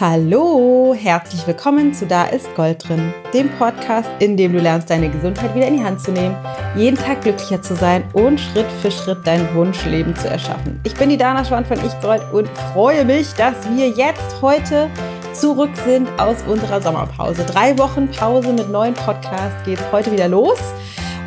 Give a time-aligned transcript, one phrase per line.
[0.00, 5.10] Hallo, herzlich willkommen zu Da ist Gold drin, dem Podcast, in dem du lernst, deine
[5.10, 6.34] Gesundheit wieder in die Hand zu nehmen,
[6.74, 10.80] jeden Tag glücklicher zu sein und Schritt für Schritt dein Wunschleben zu erschaffen.
[10.84, 14.88] Ich bin die Dana Schwand von Ich Gold und freue mich, dass wir jetzt heute
[15.34, 17.44] zurück sind aus unserer Sommerpause.
[17.44, 20.58] Drei Wochen Pause mit neuen Podcast geht heute wieder los.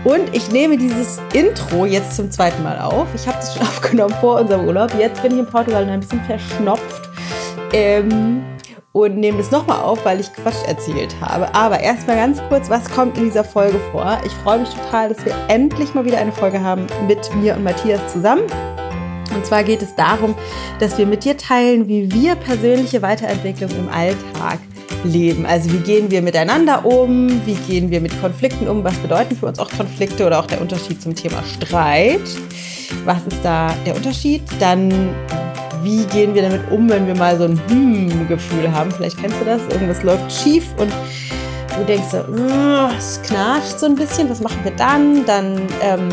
[0.05, 3.05] Und ich nehme dieses Intro jetzt zum zweiten Mal auf.
[3.13, 4.91] Ich habe das schon aufgenommen vor unserem Urlaub.
[4.97, 7.09] Jetzt bin ich in Portugal und ein bisschen verschnopft.
[7.71, 8.43] Ähm,
[8.95, 11.53] und nehme das nochmal auf, weil ich Quatsch erzählt habe.
[11.53, 14.17] Aber erstmal ganz kurz, was kommt in dieser Folge vor?
[14.25, 17.65] Ich freue mich total, dass wir endlich mal wieder eine Folge haben mit mir und
[17.65, 18.43] Matthias zusammen.
[19.35, 20.33] Und zwar geht es darum,
[20.79, 24.59] dass wir mit dir teilen, wie wir persönliche Weiterentwicklung im Alltag
[25.03, 25.45] leben.
[25.45, 29.47] Also wie gehen wir miteinander um, wie gehen wir mit Konflikten um, was bedeuten für
[29.47, 32.21] uns auch Konflikte oder auch der Unterschied zum Thema Streit.
[33.03, 34.43] Was ist da der Unterschied?
[34.61, 35.13] Dann
[35.85, 38.91] wie gehen wir damit um, wenn wir mal so ein Hm-Gefühl haben.
[38.91, 40.91] Vielleicht kennst du das, irgendwas läuft schief und
[41.77, 42.17] du denkst so,
[42.97, 45.25] es knarscht so ein bisschen, was machen wir dann?
[45.25, 46.09] Dann, ähm,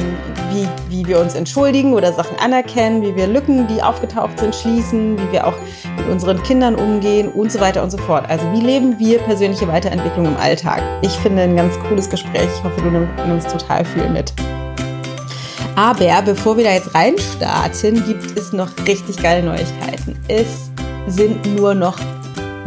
[0.51, 5.17] wie, wie wir uns entschuldigen oder Sachen anerkennen, wie wir Lücken, die aufgetaucht sind, schließen,
[5.19, 5.55] wie wir auch
[5.97, 8.29] mit unseren Kindern umgehen und so weiter und so fort.
[8.29, 10.83] Also wie leben wir persönliche Weiterentwicklung im Alltag?
[11.01, 12.49] Ich finde ein ganz cooles Gespräch.
[12.57, 12.91] Ich hoffe, du
[13.27, 14.35] nimmst total viel mit.
[15.77, 20.17] Aber bevor wir da jetzt reinstarten, gibt es noch richtig geile Neuigkeiten.
[20.29, 20.71] Es
[21.07, 21.99] sind nur noch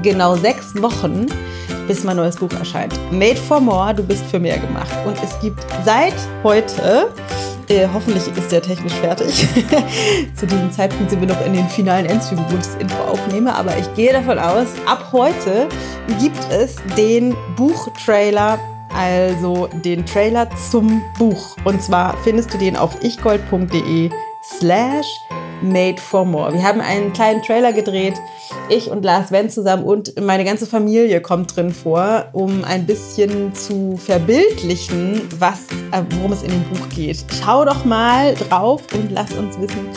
[0.01, 1.27] genau sechs Wochen,
[1.87, 2.93] bis mein neues Buch erscheint.
[3.11, 4.91] Made for More, du bist für mehr gemacht.
[5.05, 7.11] Und es gibt seit heute,
[7.69, 9.47] äh, hoffentlich ist der technisch fertig,
[10.35, 13.53] zu diesem Zeitpunkt sind wir noch in den finalen Endzügen, wo ich das Intro aufnehme,
[13.53, 15.67] aber ich gehe davon aus, ab heute
[16.19, 18.59] gibt es den Buchtrailer
[18.95, 21.57] also den Trailer zum Buch.
[21.63, 24.09] Und zwar findest du den auf ichgold.de
[24.43, 25.07] slash
[25.61, 26.53] made for more.
[26.53, 28.15] Wir haben einen kleinen Trailer gedreht,
[28.69, 33.53] ich und Lars Wendt zusammen und meine ganze Familie kommt drin vor, um ein bisschen
[33.53, 37.25] zu verbildlichen, was, äh, worum es in dem Buch geht.
[37.41, 39.89] Schau doch mal drauf und lass uns wissen,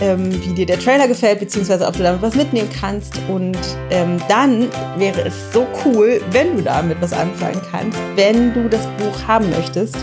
[0.00, 3.18] ähm, wie dir der Trailer gefällt, beziehungsweise ob du damit was mitnehmen kannst.
[3.28, 3.58] Und
[3.90, 8.86] ähm, dann wäre es so cool, wenn du damit was anfangen kannst, wenn du das
[8.98, 9.96] Buch haben möchtest,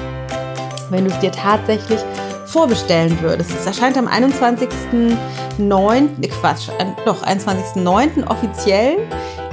[0.90, 2.00] wenn du es dir tatsächlich
[2.46, 3.52] vorbestellen würdest.
[3.52, 5.18] Es erscheint am 21.09.,
[5.60, 6.70] ne Quatsch,
[7.06, 8.28] doch, 21.09.
[8.28, 8.98] offiziell.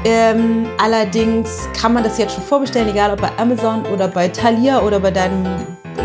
[0.04, 4.80] Ähm, allerdings kann man das jetzt schon vorbestellen, egal ob bei Amazon oder bei Thalia
[4.80, 5.46] oder bei deinem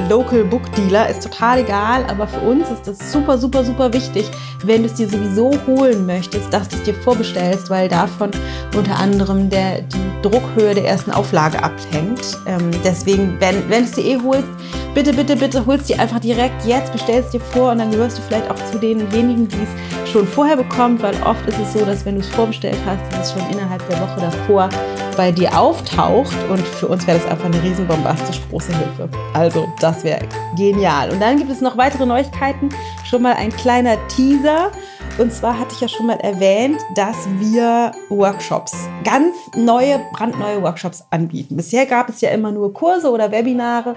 [0.10, 4.30] Local Book Dealer, ist total egal, aber für uns ist das super, super, super wichtig,
[4.64, 8.32] wenn du es dir sowieso holen möchtest, dass du es dir vorbestellst, weil davon
[8.76, 12.38] unter anderem der, die Druckhöhe der ersten Auflage abhängt.
[12.46, 14.48] Ähm, deswegen, wenn, wenn du es dir eh holst,
[14.94, 18.22] bitte, bitte, bitte holst dir einfach direkt jetzt, bestellst dir vor und dann gehörst du
[18.22, 21.86] vielleicht auch zu den wenigen, die es schon vorher bekommen, weil oft ist es so,
[21.86, 24.68] dass wenn du es vorbestellt hast, dass es schon innerhalb der Woche davor
[25.16, 29.10] bei dir auftaucht und für uns wäre das einfach eine riesen bombastisch große Hilfe.
[29.34, 30.22] Also, das wäre
[30.56, 31.12] genial.
[31.12, 32.70] Und dann gibt es noch weitere Neuigkeiten.
[33.06, 34.72] Schon mal ein kleiner Teaser.
[35.18, 38.74] Und zwar hatte ich ja schon mal erwähnt, dass wir Workshops,
[39.04, 41.56] ganz neue, brandneue Workshops anbieten.
[41.58, 43.96] Bisher gab es ja immer nur Kurse oder Webinare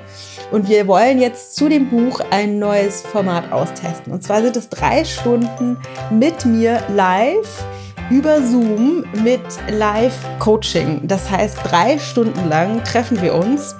[0.51, 4.13] und wir wollen jetzt zu dem Buch ein neues Format austesten.
[4.13, 5.77] Und zwar sind es drei Stunden
[6.11, 7.65] mit mir live
[8.11, 9.41] über Zoom mit
[9.71, 11.07] Live-Coaching.
[11.07, 13.77] Das heißt, drei Stunden lang treffen wir uns.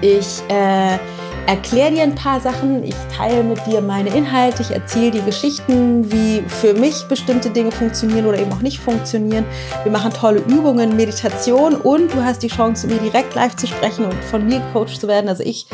[0.00, 0.98] Ich äh,
[1.46, 6.10] erkläre dir ein paar Sachen, ich teile mit dir meine Inhalte, ich erzähle dir Geschichten,
[6.10, 9.44] wie für mich bestimmte Dinge funktionieren oder eben auch nicht funktionieren.
[9.82, 14.04] Wir machen tolle Übungen, Meditation und du hast die Chance, mir direkt live zu sprechen
[14.04, 15.28] und von mir gecoacht zu werden.
[15.28, 15.66] Also ich,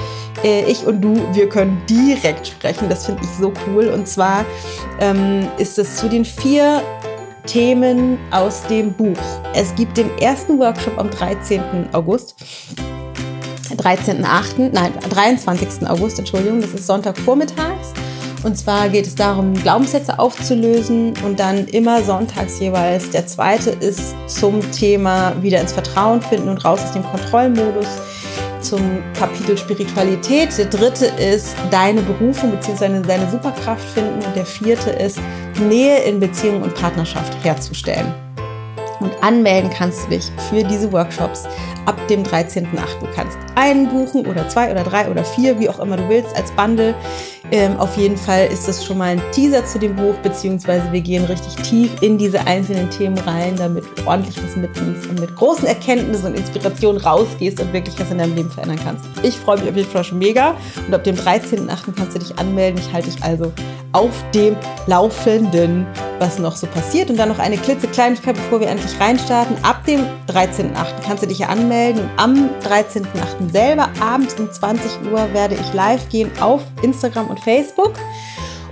[0.45, 2.89] äh, ich und du, wir können direkt sprechen.
[2.89, 3.89] Das finde ich so cool.
[3.89, 4.45] Und zwar
[5.01, 6.83] ähm, ist es zu den vier
[7.47, 9.17] Themen aus dem Buch.
[9.55, 11.89] Es gibt den ersten Workshop am 13.
[11.93, 12.37] August.
[13.81, 15.89] 13.8., nein, 23.
[15.89, 17.93] August, Entschuldigung, das ist Sonntagvormittags.
[18.43, 23.11] Und zwar geht es darum, Glaubenssätze aufzulösen und dann immer sonntags jeweils.
[23.11, 27.87] Der zweite ist zum Thema wieder ins Vertrauen finden und raus aus dem Kontrollmodus
[28.63, 30.57] zum Kapitel Spiritualität.
[30.57, 33.01] Der dritte ist deine Berufung bzw.
[33.01, 34.25] deine Superkraft finden.
[34.25, 35.19] Und der vierte ist
[35.61, 38.30] Nähe in Beziehung und Partnerschaft herzustellen.
[39.01, 41.47] Und anmelden kannst du dich für diese Workshops
[41.87, 42.67] ab dem 13.8.
[43.01, 46.37] Du kannst einen buchen oder zwei oder drei oder vier, wie auch immer du willst,
[46.37, 46.95] als Bundle.
[47.53, 51.01] Ähm, auf jeden Fall ist das schon mal ein Teaser zu dem Buch, beziehungsweise wir
[51.01, 55.35] gehen richtig tief in diese einzelnen Themen rein, damit du ordentlich was mitnimmst und mit
[55.35, 59.05] großen Erkenntnissen und Inspirationen rausgehst und wirklich was in deinem Leben verändern kannst.
[59.25, 60.55] Ich freue mich auf jeden Fall schon mega
[60.87, 61.93] und ab dem 13.8.
[61.97, 62.81] kannst du dich anmelden.
[62.81, 63.53] Ich halte dich also
[63.93, 64.57] auf dem
[64.87, 65.87] Laufenden,
[66.19, 67.11] was noch so passiert.
[67.11, 69.57] Und dann noch eine klitzekleinigkeit, bevor wir endlich reinstarten.
[69.65, 70.73] Ab dem 13.8.
[71.05, 72.03] kannst du dich ja anmelden.
[72.03, 73.51] Und am 13.8.
[73.53, 77.95] selber abends um 20 Uhr werde ich live gehen auf Instagram und Facebook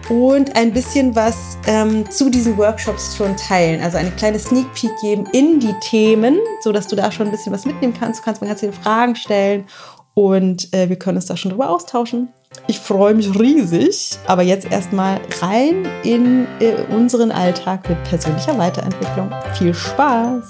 [0.09, 3.81] und ein bisschen was ähm, zu diesen Workshops schon teilen.
[3.83, 7.53] Also eine kleine Sneak Peek geben in die Themen, sodass du da schon ein bisschen
[7.53, 8.21] was mitnehmen kannst.
[8.21, 9.67] Du kannst mir ganz viele Fragen stellen
[10.15, 12.29] und äh, wir können uns da schon drüber austauschen.
[12.67, 19.31] Ich freue mich riesig, aber jetzt erstmal rein in äh, unseren Alltag mit persönlicher Weiterentwicklung.
[19.55, 20.45] Viel Spaß!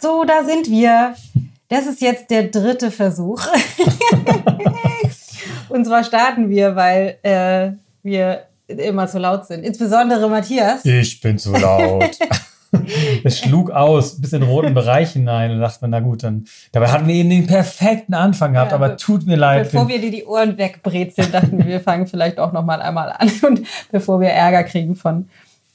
[0.00, 1.14] So, da sind wir.
[1.68, 3.40] Das ist jetzt der dritte Versuch.
[5.68, 7.72] Und zwar starten wir, weil äh,
[8.02, 9.64] wir immer zu laut sind.
[9.64, 10.84] Insbesondere Matthias.
[10.84, 12.18] Ich bin zu laut.
[13.24, 16.46] es schlug aus bis in den roten Bereich hinein und dachte man, na gut, dann.
[16.72, 19.70] Dabei hatten wir eben den perfekten Anfang gehabt, ja, aber tut mir leid.
[19.70, 23.12] Bevor wir dir die Ohren wegbrezeln, dachten wir, wir fangen vielleicht auch noch mal einmal
[23.12, 25.28] an und bevor wir Ärger kriegen von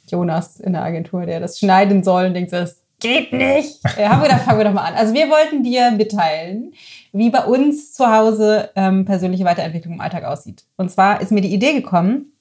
[0.09, 3.79] Jonas in der Agentur, der das schneiden soll und denkt, das geht nicht.
[3.97, 4.95] Ja, haben wir, dann fangen wir doch mal an.
[4.95, 6.73] Also wir wollten dir mitteilen,
[7.11, 10.63] wie bei uns zu Hause ähm, persönliche Weiterentwicklung im Alltag aussieht.
[10.77, 12.33] Und zwar ist mir die Idee gekommen,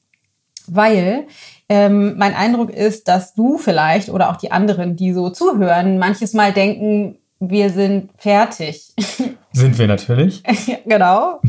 [0.66, 1.26] weil
[1.68, 6.32] ähm, mein Eindruck ist, dass du vielleicht oder auch die anderen, die so zuhören, manches
[6.32, 8.94] Mal denken, wir sind fertig.
[9.52, 10.42] Sind wir natürlich.
[10.84, 11.40] genau.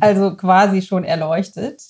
[0.00, 1.80] Also quasi schon erleuchtet.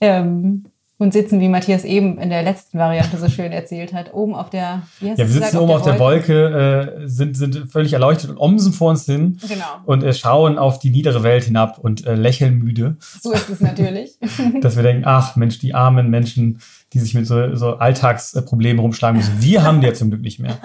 [0.00, 0.64] Ähm,
[0.98, 4.48] und sitzen, wie Matthias eben in der letzten Variante so schön erzählt hat, oben auf
[4.48, 4.82] der.
[5.00, 8.72] Ja, wir sitzen oben auf der, Wolke, Wolke äh, sind, sind völlig erleuchtet und omsen
[8.72, 9.64] vor uns hin genau.
[9.84, 12.96] und äh, schauen auf die niedere Welt hinab und äh, lächeln müde.
[13.20, 14.18] So ist es natürlich.
[14.62, 16.60] Dass wir denken, ach Mensch, die armen Menschen,
[16.94, 19.34] die sich mit so, so Alltagsproblemen rumschlagen müssen.
[19.40, 20.58] Wir haben die ja zum Glück nicht mehr.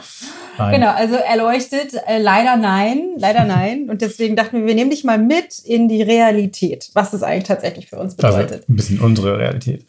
[0.61, 0.79] Nein.
[0.79, 3.89] Genau, also erleuchtet, äh, leider nein, leider nein.
[3.89, 7.47] Und deswegen dachten wir, wir nehmen dich mal mit in die Realität, was das eigentlich
[7.47, 8.51] tatsächlich für uns bedeutet.
[8.51, 9.85] Also ein bisschen unsere Realität.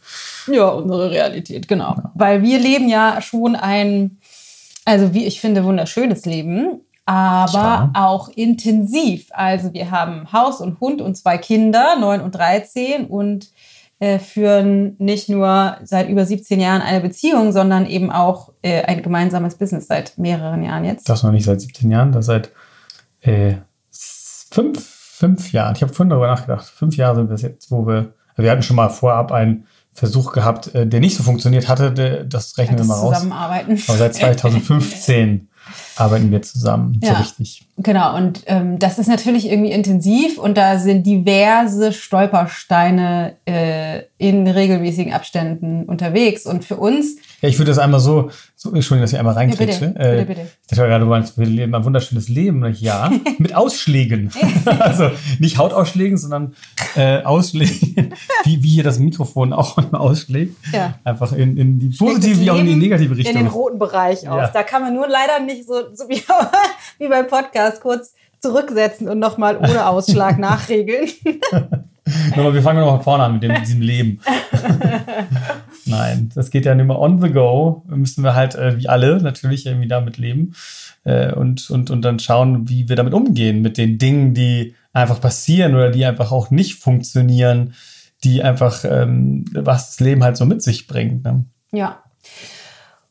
[0.47, 1.95] Ja, unsere Realität, genau.
[1.97, 2.13] Ja.
[2.15, 4.19] Weil wir leben ja schon ein,
[4.85, 7.91] also wie ich finde, wunderschönes Leben, aber ja.
[7.95, 9.27] auch intensiv.
[9.31, 13.51] Also wir haben Haus und Hund und zwei Kinder, neun und 13 und
[14.03, 19.01] äh, führen nicht nur seit über 17 Jahren eine Beziehung, sondern eben auch äh, ein
[19.01, 21.09] gemeinsames Business seit mehreren Jahren jetzt.
[21.09, 22.51] Das noch nicht seit 17 Jahren, das seit
[23.21, 23.55] äh,
[23.93, 25.77] fünf, fünf Jahren.
[25.77, 26.67] Ich habe vorhin darüber nachgedacht.
[26.67, 30.75] Fünf Jahre sind das jetzt, wo wir, wir hatten schon mal vorab einen Versuch gehabt,
[30.75, 32.27] äh, der nicht so funktioniert hatte.
[32.27, 33.15] Das rechnen ja, wir mal raus.
[33.15, 33.81] Zusammenarbeiten.
[33.87, 35.49] Aber seit 2015
[35.97, 37.67] arbeiten wir zusammen, ja, so richtig.
[37.79, 44.47] Genau, und ähm, das ist natürlich irgendwie intensiv und da sind diverse Stolpersteine äh, in
[44.47, 46.47] regelmäßigen Abständen unterwegs.
[46.47, 47.17] Und für uns.
[47.43, 49.87] Ja, ich würde das einmal so, so Entschuldigung, dass ich einmal reinkretsche.
[49.87, 50.41] Ja, bitte, äh, bitte, bitte.
[50.63, 52.65] Ich dachte gerade, wir leben ein wunderschönes Leben.
[52.79, 54.31] Ja, mit Ausschlägen.
[54.65, 55.11] also
[55.41, 56.55] nicht Hautausschlägen, sondern
[56.95, 60.57] äh, Ausschlägen, wie, wie hier das Mikrofon auch manchmal ausschlägt.
[60.73, 60.95] Ja.
[61.03, 63.35] Einfach in, in die positive wie auch in die negative Richtung.
[63.35, 64.41] In den roten Bereich aus.
[64.41, 64.49] Ja.
[64.49, 66.23] Da kann man nur leider nicht so, so wie,
[66.99, 71.09] wie beim Podcast kurz zurücksetzen und nochmal ohne Ausschlag nachregeln.
[72.37, 74.21] Aber wir fangen nochmal vorne an mit dem, diesem Leben.
[75.85, 77.83] Nein, das geht ja nicht mehr on the go.
[77.89, 80.55] Müssen wir halt äh, wie alle natürlich irgendwie damit leben
[81.05, 85.21] äh, und, und, und dann schauen, wie wir damit umgehen, mit den Dingen, die einfach
[85.21, 87.75] passieren oder die einfach auch nicht funktionieren,
[88.25, 91.25] die einfach, ähm, was das Leben halt so mit sich bringt.
[91.25, 91.45] Ne?
[91.73, 92.03] Ja.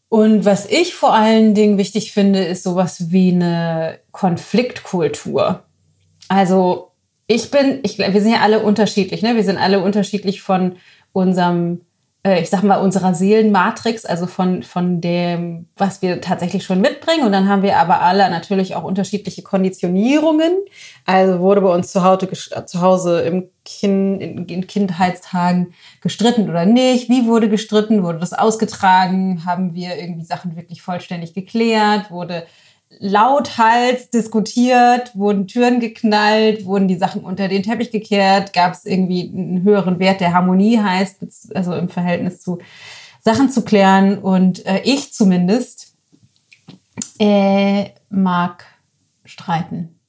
[0.07, 5.63] Und was ich vor allen Dingen wichtig finde, ist sowas wie eine Konfliktkultur.
[6.27, 6.91] Also
[7.27, 9.35] ich bin, ich, wir sind ja alle unterschiedlich, ne?
[9.35, 10.75] Wir sind alle unterschiedlich von
[11.13, 11.81] unserem
[12.23, 17.25] ich sag mal, unserer Seelenmatrix, also von, von dem, was wir tatsächlich schon mitbringen.
[17.25, 20.53] Und dann haben wir aber alle natürlich auch unterschiedliche Konditionierungen.
[21.05, 22.29] Also wurde bei uns zu Hause,
[22.65, 27.09] zu Hause im kind, in, in Kindheitstagen gestritten oder nicht?
[27.09, 28.03] Wie wurde gestritten?
[28.03, 29.43] Wurde das ausgetragen?
[29.45, 32.11] Haben wir irgendwie Sachen wirklich vollständig geklärt?
[32.11, 32.45] Wurde
[32.99, 39.31] lauthals diskutiert, wurden Türen geknallt, wurden die Sachen unter den Teppich gekehrt, gab es irgendwie
[39.33, 41.17] einen höheren Wert, der Harmonie heißt,
[41.55, 42.59] also im Verhältnis zu
[43.21, 44.17] Sachen zu klären.
[44.17, 45.95] Und äh, ich zumindest
[47.19, 48.65] äh, mag
[49.25, 49.99] streiten.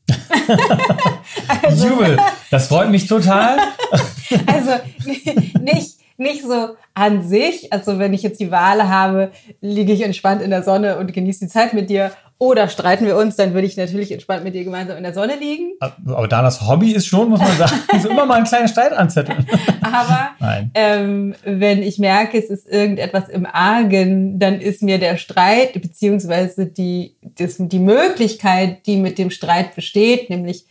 [1.63, 2.19] also, Jubel,
[2.51, 3.59] das freut mich total.
[4.47, 4.73] also
[5.61, 10.43] nicht, nicht so an sich, also wenn ich jetzt die Wahl habe, liege ich entspannt
[10.43, 12.13] in der Sonne und genieße die Zeit mit dir
[12.43, 15.37] Oder streiten wir uns, dann würde ich natürlich entspannt mit dir gemeinsam in der Sonne
[15.37, 15.75] liegen.
[15.79, 19.47] Aber Danas Hobby ist schon, muss man sagen, so immer mal einen kleinen Streit anzetteln.
[19.81, 20.31] Aber
[20.75, 26.67] ähm, wenn ich merke, es ist irgendetwas im Argen, dann ist mir der Streit beziehungsweise
[26.67, 30.67] die, das, die Möglichkeit, die mit dem Streit besteht, nämlich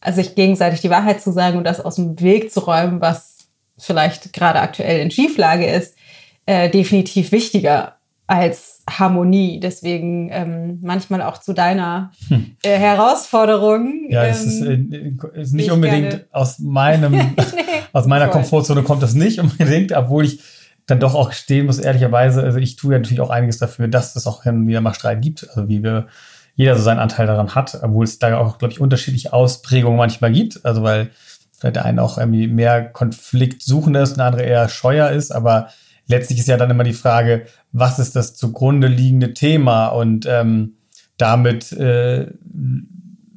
[0.00, 3.36] also sich gegenseitig die Wahrheit zu sagen und das aus dem Weg zu räumen, was
[3.76, 5.96] vielleicht gerade aktuell in Schieflage ist,
[6.46, 7.96] äh, definitiv wichtiger
[8.26, 9.60] als Harmonie.
[9.60, 12.56] Deswegen ähm, manchmal auch zu deiner hm.
[12.62, 14.06] äh, Herausforderung.
[14.08, 16.24] Ja, es ist, ähm, äh, ist nicht unbedingt gerne.
[16.32, 17.36] aus meinem, nee,
[17.92, 18.34] aus meiner voll.
[18.34, 20.40] Komfortzone kommt das nicht unbedingt, obwohl ich
[20.86, 22.42] dann doch auch stehen muss, ehrlicherweise.
[22.42, 25.48] Also ich tue ja natürlich auch einiges dafür, dass es auch wieder mal Streit gibt.
[25.48, 26.08] Also wie wir
[26.56, 30.32] jeder so seinen Anteil daran hat, obwohl es da auch, glaube ich, unterschiedliche Ausprägungen manchmal
[30.32, 30.64] gibt.
[30.64, 31.10] Also weil
[31.58, 35.30] vielleicht der eine auch irgendwie mehr Konflikt suchend ist und der andere eher scheuer ist,
[35.30, 35.68] aber
[36.06, 40.74] letztlich ist ja dann immer die Frage, was ist das zugrunde liegende Thema und ähm,
[41.16, 42.26] damit äh,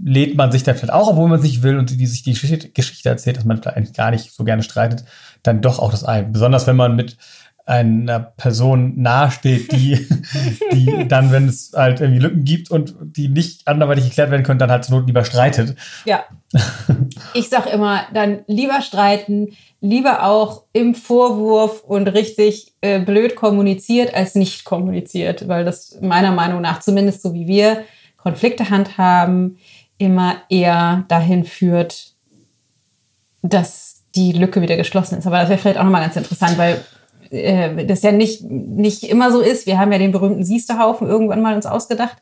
[0.03, 2.33] lädt man sich dann vielleicht auch, obwohl man es nicht will und die sich die
[2.33, 5.05] Geschichte erzählt, dass man vielleicht eigentlich gar nicht so gerne streitet,
[5.43, 6.31] dann doch auch das ein.
[6.31, 7.17] Besonders wenn man mit
[7.65, 10.07] einer Person nahesteht, die,
[10.73, 14.59] die dann, wenn es halt irgendwie Lücken gibt und die nicht anderweitig geklärt werden können,
[14.59, 15.75] dann halt zur Not lieber streitet.
[16.05, 16.23] Ja.
[17.33, 24.13] Ich sag immer, dann lieber streiten, lieber auch im Vorwurf und richtig äh, blöd kommuniziert
[24.13, 27.83] als nicht kommuniziert, weil das meiner Meinung nach, zumindest so wie wir
[28.17, 29.57] Konflikte handhaben,
[29.97, 32.13] immer eher dahin führt,
[33.41, 35.25] dass die Lücke wieder geschlossen ist.
[35.25, 36.83] Aber das wäre vielleicht auch nochmal ganz interessant, weil
[37.33, 39.65] äh, das ja nicht, nicht immer so ist.
[39.67, 42.17] Wir haben ja den berühmten Siesterhaufen irgendwann mal uns ausgedacht.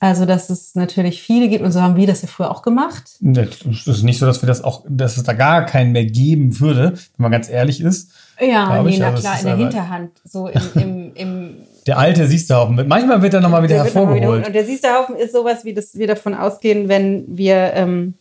[0.00, 3.04] Also, dass es natürlich viele gibt und so haben wir das ja früher auch gemacht.
[3.22, 6.60] Es ist nicht so, dass wir das auch, dass es da gar keinen mehr geben
[6.60, 8.10] würde, wenn man ganz ehrlich ist.
[8.38, 11.54] Ja, nee, na klar, in der Hinterhand, so im, im, im
[11.86, 12.76] Der alte Siesterhaufen.
[12.88, 14.38] Manchmal wird er nochmal wieder hervorgeholt.
[14.38, 18.14] Wieder, und der Siesterhaufen ist sowas, wie das wir davon ausgehen, wenn wir, ähm,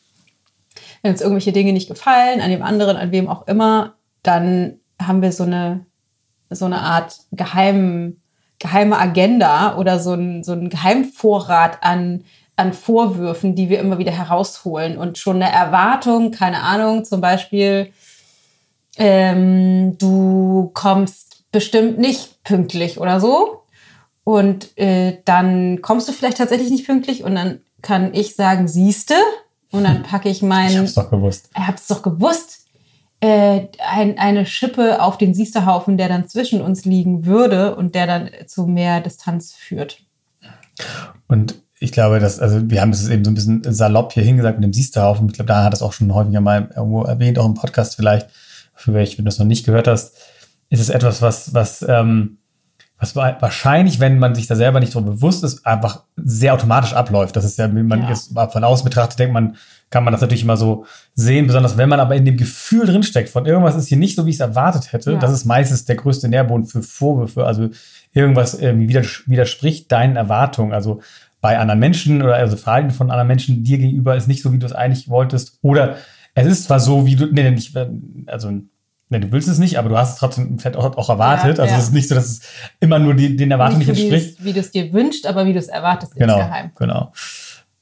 [1.01, 5.21] wenn uns irgendwelche Dinge nicht gefallen, an dem anderen, an wem auch immer, dann haben
[5.21, 5.85] wir so eine,
[6.55, 8.21] so eine Art geheimen
[8.63, 12.23] geheime Agenda oder so ein, so ein Geheimvorrat an,
[12.55, 17.91] an Vorwürfen, die wir immer wieder herausholen und schon eine Erwartung, keine Ahnung, zum Beispiel,
[18.97, 23.63] ähm, du kommst bestimmt nicht pünktlich oder so.
[24.23, 29.15] Und äh, dann kommst du vielleicht tatsächlich nicht pünktlich und dann kann ich sagen, siehste.
[29.71, 30.71] Und dann packe ich meinen.
[30.71, 31.49] Ich hab's doch gewusst.
[31.53, 32.62] Ich hab's doch gewusst
[33.23, 38.05] äh, ein, eine Schippe auf den Siesterhaufen, der dann zwischen uns liegen würde und der
[38.05, 40.01] dann zu mehr Distanz führt.
[41.29, 44.59] Und ich glaube, dass, also wir haben es eben so ein bisschen salopp hier hingesagt
[44.59, 45.27] mit dem Siesterhaufen.
[45.27, 48.27] Ich glaube, da hat es auch schon häufiger mal irgendwo erwähnt, auch im Podcast vielleicht,
[48.75, 50.17] für welche, wenn du das noch nicht gehört hast,
[50.69, 52.39] ist es etwas, was, was, ähm,
[53.03, 57.35] was wahrscheinlich, wenn man sich da selber nicht darüber bewusst ist, einfach sehr automatisch abläuft.
[57.35, 58.09] Das ist ja, wenn man ja.
[58.09, 59.57] jetzt von außen betrachtet, denkt man,
[59.89, 63.29] kann man das natürlich immer so sehen, besonders wenn man aber in dem Gefühl drinsteckt,
[63.29, 65.11] von irgendwas ist hier nicht so, wie ich es erwartet hätte.
[65.11, 65.19] Ja.
[65.19, 67.45] Das ist meistens der größte Nährboden für Vorwürfe.
[67.45, 67.69] Also
[68.13, 68.87] irgendwas irgendwie
[69.27, 70.73] widerspricht deinen Erwartungen.
[70.73, 71.01] Also
[71.41, 74.59] bei anderen Menschen oder also Verhalten von anderen Menschen dir gegenüber ist nicht so, wie
[74.59, 75.59] du es eigentlich wolltest.
[75.61, 75.97] Oder
[76.35, 77.77] es ist zwar so, wie du, nee, nicht,
[78.27, 78.51] also
[79.09, 81.57] Nee, du willst es nicht, aber du hast es trotzdem vielleicht auch, auch erwartet.
[81.57, 81.79] Ja, also ja.
[81.79, 82.41] es ist nicht so, dass es
[82.79, 84.43] immer nur die, den Erwartungen nicht, entspricht.
[84.43, 86.71] Wie du es dir wünschst, aber wie du es erwartest genau, insgeheim.
[86.75, 87.13] Genau.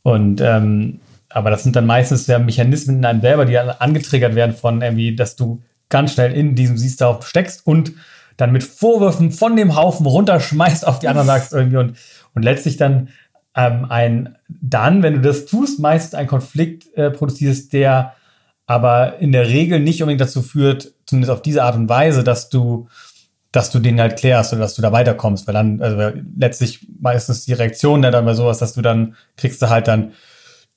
[0.04, 1.00] Und ähm,
[1.30, 4.82] aber das sind dann meistens ja Mechanismen in einem selber, die dann angetriggert werden von
[4.82, 7.94] irgendwie, dass du ganz schnell in diesem Siehstauf steckst und
[8.38, 11.98] dann mit Vorwürfen von dem Haufen runterschmeißt auf die anderen sagst irgendwie und,
[12.34, 13.10] und letztlich dann
[13.56, 18.14] ähm, ein, dann, wenn du das tust, meist ein Konflikt äh, produzierst, der
[18.72, 22.50] aber in der Regel nicht unbedingt dazu führt, zumindest auf diese Art und Weise, dass
[22.50, 22.88] du,
[23.52, 27.46] dass du den halt klärst oder dass du da weiterkommst, weil dann, also letztlich meistens
[27.46, 30.14] die Reaktion dann bei sowas, dass du dann kriegst du halt dann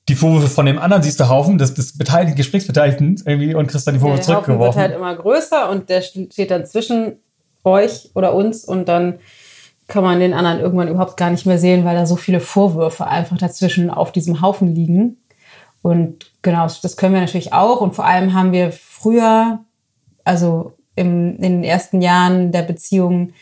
[0.07, 3.87] die Vorwürfe von dem anderen siehst du Haufen, des, des Beteiligten, Gesprächsbeteiligten irgendwie und kriegst
[3.87, 4.79] dann die Vorwürfe der zurückgeworfen.
[4.79, 7.17] Der wird halt immer größer und der steht dann zwischen
[7.63, 9.15] euch oder uns und dann
[9.87, 13.07] kann man den anderen irgendwann überhaupt gar nicht mehr sehen, weil da so viele Vorwürfe
[13.07, 15.17] einfach dazwischen auf diesem Haufen liegen.
[15.85, 17.79] Und genau, das können wir natürlich auch.
[17.79, 19.59] Und vor allem haben wir früher,
[20.23, 23.33] also im, in den ersten Jahren der Beziehung,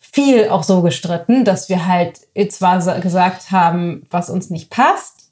[0.00, 2.18] viel auch so gestritten, dass wir halt
[2.50, 5.30] zwar gesagt haben, was uns nicht passt,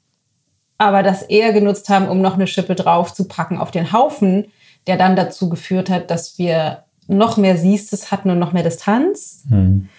[0.77, 4.45] aber das eher genutzt haben, um noch eine Schippe drauf zu packen auf den Haufen,
[4.87, 9.43] der dann dazu geführt hat, dass wir noch mehr Siestes hatten und noch mehr Distanz,
[9.49, 9.89] mhm.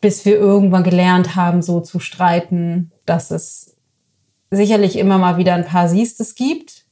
[0.00, 3.71] bis wir irgendwann gelernt haben, so zu streiten, dass es
[4.52, 6.84] sicherlich immer mal wieder ein paar Siestes gibt,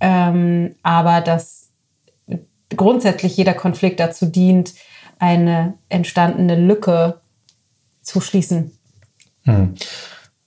[0.00, 1.70] ähm, aber dass
[2.74, 4.74] grundsätzlich jeder Konflikt dazu dient,
[5.18, 7.20] eine entstandene Lücke
[8.00, 8.78] zu schließen.
[9.44, 9.74] Mhm.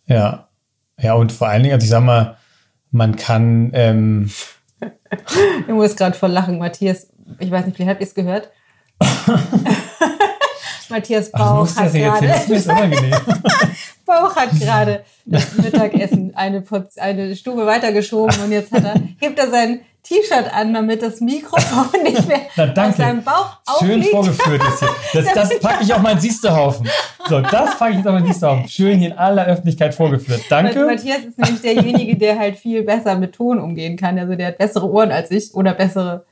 [0.06, 0.48] Ja.
[1.00, 2.38] Ja, und vor allen Dingen, also ich sag mal,
[2.92, 3.72] man kann.
[3.74, 4.32] Ähm
[5.68, 7.08] ich muss gerade voll lachen, Matthias.
[7.40, 8.52] Ich weiß nicht, vielleicht habt ihr es gehört.
[10.90, 12.28] Matthias Bauch hat gerade.
[14.06, 16.64] Bauch hat gerade das Mittagessen eine,
[16.98, 22.02] eine Stube weitergeschoben und jetzt hat er, hebt er sein T-Shirt an, damit das Mikrofon
[22.04, 24.90] nicht mehr Na, aus seinem Bauch Schön vorgeführt ist hier.
[25.14, 26.88] Das, das packe ich auf meinen Siestehaufen.
[27.28, 28.70] So, das packe ich jetzt auf meinen Siestehaufen.
[28.70, 30.44] Schön hier in aller Öffentlichkeit vorgeführt.
[30.50, 30.86] Danke.
[30.86, 34.18] Matthias ist nämlich derjenige, der halt viel besser mit Ton umgehen kann.
[34.18, 36.26] Also der hat bessere Ohren als ich oder bessere,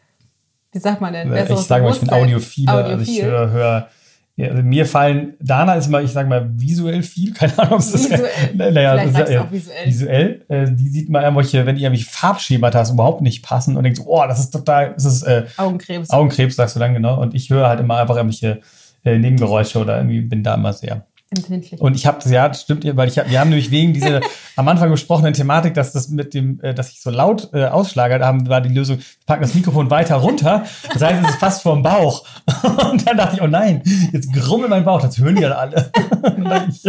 [0.71, 1.35] wie sagt man denn?
[1.35, 2.69] Ich sage mal, ich bin audiophil.
[2.69, 2.93] Audiophil.
[2.93, 3.89] Also ich höre, höre
[4.37, 7.79] ja, also mir fallen, Dana ist immer, ich sage mal, visuell viel, keine Ahnung, ob
[7.79, 8.31] es das visuell.
[8.73, 9.85] naja, das ist, auch visuell.
[9.85, 13.97] Visuell, äh, die sieht man irgendwelche, wenn die irgendwie Farbschemata überhaupt nicht passen und denkt
[13.97, 16.09] so, oh, das ist total, das ist äh, Augenkrebs.
[16.09, 17.21] Augenkrebs, sagst du dann genau.
[17.21, 18.59] Und ich höre halt immer einfach irgendwelche
[19.05, 21.81] äh, Nebengeräusche oder irgendwie bin da immer sehr Empfindlich.
[21.81, 24.21] Und ich habe ja, das stimmt, weil ich hab, wir haben nämlich wegen dieser
[24.55, 28.19] am Anfang gesprochenen Thematik, dass das mit dem, äh, dass ich so laut äh, ausschlage,
[28.19, 30.65] da haben, war die Lösung, wir packen das Mikrofon weiter runter.
[30.93, 32.27] Das heißt, es ist fast vorm Bauch.
[32.91, 33.81] Und dann dachte ich, oh nein,
[34.13, 35.91] jetzt grummelt mein Bauch, das hören die ja alle.
[36.69, 36.83] ich,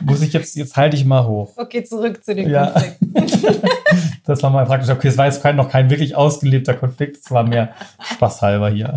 [0.00, 1.52] muss ich jetzt, jetzt halte ich mal hoch.
[1.58, 2.70] Okay, zurück zu den ja.
[2.70, 3.68] Konflikten.
[4.24, 7.30] das war mal praktisch, okay, es war jetzt kein, noch kein wirklich ausgelebter Konflikt, es
[7.30, 8.96] war mehr spaßhalber hier.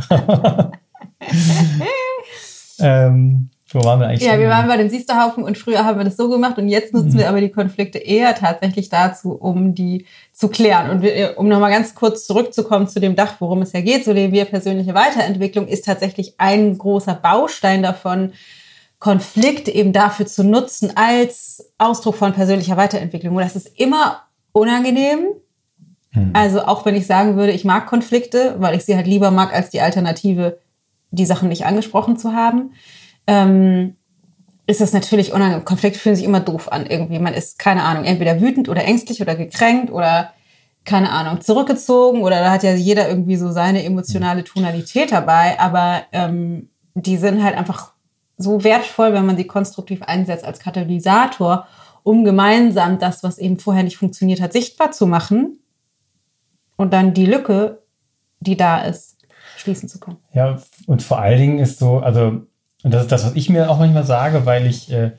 [2.80, 4.28] ähm, wo waren wir eigentlich?
[4.28, 6.94] Ja, wir waren bei den Siesterhaufen und früher haben wir das so gemacht und jetzt
[6.94, 7.18] nutzen mhm.
[7.18, 10.90] wir aber die Konflikte eher tatsächlich dazu, um die zu klären.
[10.90, 14.14] Und wir, um nochmal ganz kurz zurückzukommen zu dem Dach, worum es ja geht, so
[14.14, 18.32] leben wir persönliche Weiterentwicklung, ist tatsächlich ein großer Baustein davon,
[19.00, 23.36] Konflikt eben dafür zu nutzen als Ausdruck von persönlicher Weiterentwicklung.
[23.36, 24.22] Und das ist immer
[24.54, 25.28] unangenehm.
[26.14, 26.32] Mhm.
[26.34, 29.54] Also auch wenn ich sagen würde, ich mag Konflikte, weil ich sie halt lieber mag
[29.54, 30.58] als die Alternative,
[31.12, 32.72] die Sachen nicht angesprochen zu haben
[33.28, 33.96] ähm,
[34.66, 35.66] ist es natürlich unangenehm.
[35.66, 37.20] Konflikte fühlen sich immer doof an irgendwie.
[37.20, 40.34] Man ist, keine Ahnung, entweder wütend oder ängstlich oder gekränkt oder,
[40.84, 45.60] keine Ahnung, zurückgezogen oder da hat ja jeder irgendwie so seine emotionale Tonalität dabei.
[45.60, 47.94] Aber ähm, die sind halt einfach
[48.38, 51.68] so wertvoll, wenn man sie konstruktiv einsetzt als Katalysator,
[52.04, 55.60] um gemeinsam das, was eben vorher nicht funktioniert hat, sichtbar zu machen
[56.76, 57.82] und dann die Lücke,
[58.40, 59.18] die da ist,
[59.58, 60.18] schließen zu können.
[60.34, 62.42] Ja, und vor allen Dingen ist so, also
[62.84, 65.12] und das ist das, was ich mir auch manchmal sage, weil ich äh,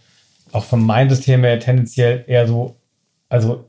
[0.52, 2.76] auch von meinem System her tendenziell eher so,
[3.28, 3.64] also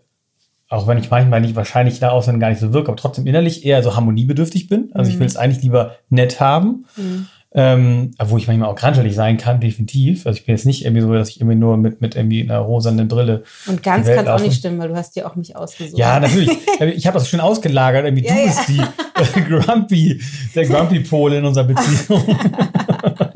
[0.70, 3.66] auch wenn ich manchmal nicht wahrscheinlich da außen gar nicht so wirke, aber trotzdem innerlich
[3.66, 4.92] eher so harmoniebedürftig bin.
[4.94, 5.16] Also mhm.
[5.16, 6.86] ich will es eigentlich lieber nett haben.
[6.96, 7.28] Mhm.
[7.52, 10.28] Ähm, wo ich manchmal auch granschelig sein kann, definitiv.
[10.28, 12.60] Also ich bin jetzt nicht irgendwie so, dass ich irgendwie nur mit, mit irgendwie einer
[12.60, 13.42] rosanen Brille.
[13.66, 15.98] Und ganz kann es auch nicht stimmen, weil du hast ja auch mich ausgesucht.
[15.98, 16.52] Ja, natürlich.
[16.96, 18.06] ich habe das schon ausgelagert.
[18.06, 18.46] Irgendwie ja, du ja.
[18.46, 20.22] bist die äh, Grumpy,
[20.54, 22.22] der Grumpy-Pole in unserer Beziehung.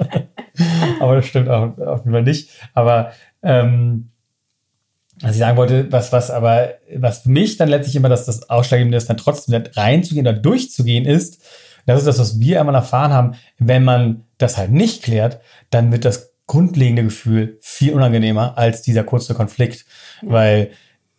[0.99, 2.49] aber das stimmt auch auf jeden Fall nicht.
[2.73, 3.11] Aber
[3.41, 4.09] ähm,
[5.21, 8.49] was ich sagen wollte, was, was aber, was für mich dann letztlich immer das, das
[8.49, 11.43] Ausschlaggebende ist, dann trotzdem reinzugehen oder durchzugehen ist,
[11.85, 15.39] das ist das, was wir einmal erfahren haben, wenn man das halt nicht klärt,
[15.69, 19.85] dann wird das grundlegende Gefühl viel unangenehmer als dieser kurze Konflikt.
[20.21, 20.71] Weil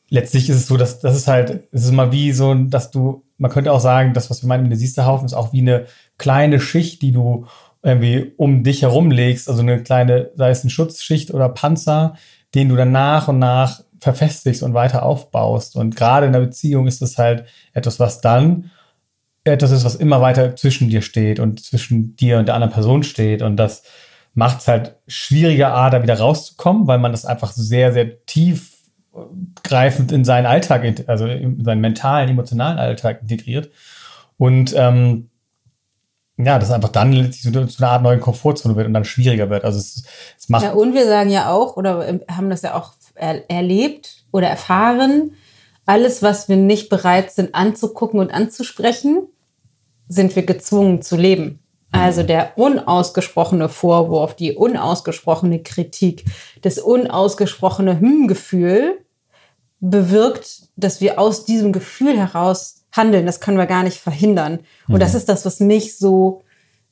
[0.09, 3.25] letztlich ist es so, dass das ist halt, es ist mal wie so, dass du,
[3.39, 5.87] man könnte auch sagen, das, was wir meinen mit dem Siesterhaufen, ist auch wie eine
[6.19, 7.47] kleine Schicht, die du
[7.85, 12.15] irgendwie um dich herum legst, also eine kleine, sei es eine Schutzschicht oder Panzer,
[12.55, 15.77] den du dann nach und nach verfestigst und weiter aufbaust.
[15.77, 18.71] Und gerade in der Beziehung ist es halt etwas, was dann
[19.45, 23.03] etwas ist, was immer weiter zwischen dir steht und zwischen dir und der anderen Person
[23.03, 23.43] steht.
[23.43, 23.83] Und das
[24.33, 30.11] macht es halt schwieriger, A, da wieder rauszukommen, weil man das einfach sehr, sehr tiefgreifend
[30.11, 33.71] in seinen Alltag, also in seinen mentalen, emotionalen Alltag integriert.
[34.39, 35.29] Und ähm,
[36.37, 39.65] ja, das einfach dann letztlich so, eine Art neuen Komfortzone wird und dann schwieriger wird.
[39.65, 40.05] Also es,
[40.39, 40.65] es macht.
[40.65, 45.33] Ja, und wir sagen ja auch, oder haben das ja auch er erlebt oder erfahren,
[45.87, 49.29] alles, was wir nicht bereit sind anzugucken und anzusprechen,
[50.09, 51.61] sind wir gezwungen zu leben.
[51.93, 52.27] Also mhm.
[52.27, 56.25] der unausgesprochene Vorwurf, die unausgesprochene Kritik,
[56.63, 58.99] das unausgesprochene Hm-Gefühl
[59.81, 63.27] bewirkt, dass wir aus diesem Gefühl heraus handeln.
[63.27, 64.61] Das können wir gar nicht verhindern.
[64.89, 65.01] Und mhm.
[65.01, 66.43] das ist das, was mich so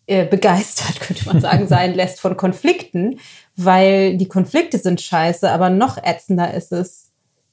[0.06, 3.20] äh, begeistert, könnte man sagen, sein lässt von Konflikten,
[3.56, 7.10] weil die Konflikte sind scheiße, aber noch ätzender ist es,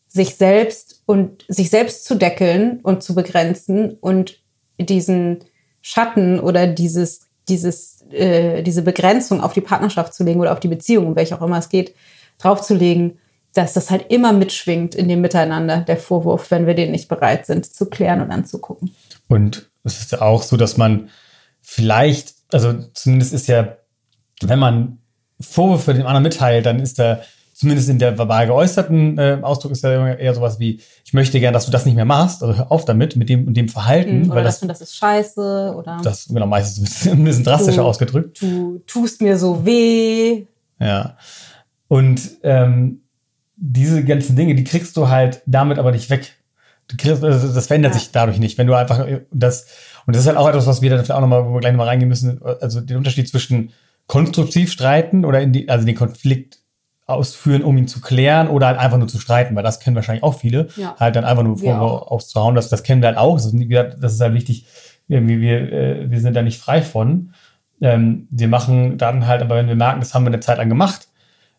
[0.07, 4.41] sich selbst und sich selbst zu deckeln und zu begrenzen und
[4.79, 5.45] diesen
[5.81, 10.67] Schatten oder dieses, dieses, äh, diese Begrenzung auf die Partnerschaft zu legen oder auf die
[10.67, 11.93] Beziehung, um welche auch immer es geht,
[12.39, 13.19] draufzulegen
[13.53, 17.45] dass das halt immer mitschwingt in dem Miteinander, der Vorwurf, wenn wir den nicht bereit
[17.45, 18.95] sind zu klären und anzugucken.
[19.27, 21.09] Und es ist ja auch so, dass man
[21.61, 23.77] vielleicht, also zumindest ist ja,
[24.41, 24.99] wenn man
[25.41, 27.21] Vorwürfe dem anderen mitteilt, dann ist da
[27.59, 31.53] zumindest in der verbal geäußerten äh, Ausdruck ist ja eher sowas wie, ich möchte gern,
[31.53, 34.21] dass du das nicht mehr machst, also hör auf damit, mit dem und dem Verhalten.
[34.21, 35.99] Mhm, oder weil das, das ist scheiße oder.
[36.01, 38.41] Das, genau, meistens ein bisschen drastischer du, ausgedrückt.
[38.41, 40.45] Du tust mir so weh.
[40.79, 41.17] Ja.
[41.89, 43.01] Und ähm,
[43.59, 46.35] diese ganzen Dinge, die kriegst du halt damit aber nicht weg.
[46.97, 47.99] Kriegst, also das verändert ja.
[47.99, 48.57] sich dadurch nicht.
[48.57, 49.67] Wenn du einfach das,
[50.05, 51.87] und das ist halt auch etwas, was wir dann auch nochmal, wo wir gleich nochmal
[51.87, 53.71] reingehen müssen, also den Unterschied zwischen
[54.07, 56.59] konstruktiv streiten oder in die, also den Konflikt
[57.05, 60.23] ausführen, um ihn zu klären oder halt einfach nur zu streiten, weil das kennen wahrscheinlich
[60.23, 60.67] auch viele.
[60.77, 60.95] Ja.
[60.99, 63.35] Halt dann einfach nur Vorwürfe auszuhauen, das, das kennen wir halt auch.
[63.35, 63.55] Das ist,
[63.99, 64.65] das ist halt wichtig,
[65.07, 67.33] wir, wir, äh, wir sind da nicht frei von.
[67.81, 70.69] Ähm, wir machen dann halt, aber wenn wir merken, das haben wir eine Zeit lang
[70.69, 71.07] gemacht,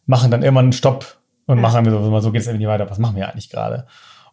[0.06, 1.19] machen dann immer einen Stopp
[1.50, 1.62] und ja.
[1.62, 2.88] machen wir so, so geht es irgendwie weiter.
[2.88, 3.86] Was machen wir eigentlich gerade?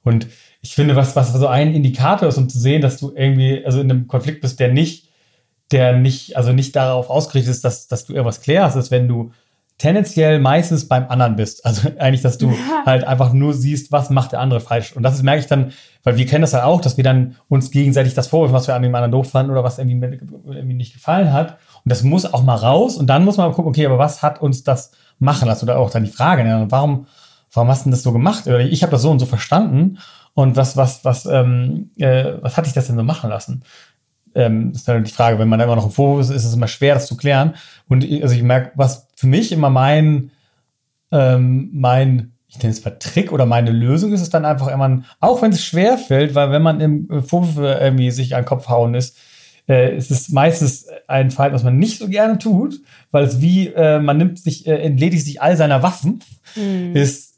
[0.03, 0.27] Und
[0.62, 3.82] ich finde, was, was so ein Indikator ist, um zu sehen, dass du irgendwie, also
[3.82, 5.10] in einem Konflikt bist, der nicht,
[5.71, 9.32] der nicht, also nicht darauf ausgerichtet ist, dass, dass du irgendwas klärst, ist, wenn du
[9.77, 11.65] tendenziell meistens beim anderen bist.
[11.65, 12.86] Also eigentlich, dass du ja.
[12.86, 14.95] halt einfach nur siehst, was macht der andere falsch.
[14.95, 15.71] Und das ist, merke ich dann,
[16.03, 18.67] weil wir kennen das ja halt auch, dass wir dann uns gegenseitig das vorwerfen, was
[18.67, 21.58] wir an dem anderen doof fanden oder was irgendwie, irgendwie nicht gefallen hat.
[21.84, 22.97] Und das muss auch mal raus.
[22.97, 25.65] Und dann muss man gucken, okay, aber was hat uns das machen lassen?
[25.65, 26.65] Oder auch dann die Frage, ne?
[26.69, 27.08] warum,
[27.51, 28.47] warum hast du das so gemacht?
[28.47, 29.99] Oder ich habe das so und so verstanden.
[30.34, 33.63] Und was, was, was, ähm, äh, was hat dich das denn so machen lassen?
[34.38, 36.53] ähm, ist dann die Frage, wenn man da immer noch im Vorwurf ist, ist es
[36.53, 37.56] immer schwer, das zu klären.
[37.89, 40.30] Und ich, also ich merke, was für mich immer mein,
[41.12, 45.01] ähm, mein, ich nenne es mal Trick oder meine Lösung ist es dann einfach immer,
[45.19, 48.69] auch wenn es schwer fällt, weil wenn man im Vorwurf irgendwie sich an den Kopf
[48.69, 49.17] hauen ist,
[49.67, 52.80] äh, ist es meistens ein Fall, was man nicht so gerne tut,
[53.12, 56.23] weil es wie, äh, man nimmt sich, äh, entledigt sich all seiner Waffen,
[56.56, 56.95] mhm.
[56.95, 57.36] ist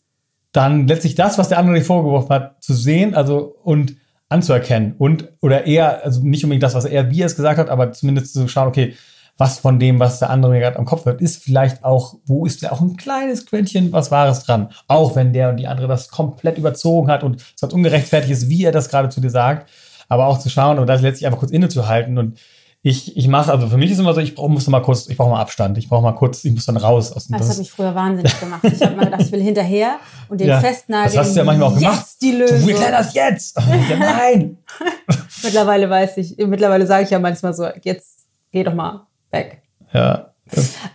[0.52, 3.96] dann letztlich das, was der andere dir vorgeworfen hat, zu sehen, also und
[4.30, 7.70] anzuerkennen und oder eher, also nicht unbedingt das, was er, wie er es gesagt hat,
[7.70, 8.94] aber zumindest zu schauen, okay,
[9.40, 12.46] was von dem, was der andere mir gerade am Kopf hat, ist vielleicht auch, wo
[12.46, 14.70] ist da auch ein kleines Quäntchen was Wahres dran?
[14.88, 18.50] Auch wenn der und die andere das komplett überzogen hat und es hat ungerechtfertigt ist,
[18.50, 19.70] wie er das gerade zu dir sagt,
[20.10, 22.40] aber auch zu schauen und da letztlich einfach kurz innezuhalten und
[22.82, 25.18] ich, ich mache, also für mich ist immer so, ich brauch, muss mal kurz, ich
[25.18, 25.78] brauche mal Abstand.
[25.78, 27.94] Ich brauche mal kurz, ich muss dann raus aus dem Das, das hat mich früher
[27.94, 28.64] wahnsinnig gemacht.
[28.64, 29.98] Ich habe mal gedacht, ich will hinterher
[30.30, 31.14] und den ja, festnageln.
[31.14, 32.00] Das hast du ja manchmal auch gemacht.
[32.00, 32.62] Jetzt die Lösung.
[32.62, 33.58] Du erklär das jetzt.
[33.58, 34.58] ja, nein.
[35.44, 39.62] mittlerweile weiß ich, mittlerweile sage ich ja manchmal so, jetzt geh doch mal weg.
[39.94, 40.32] Ja.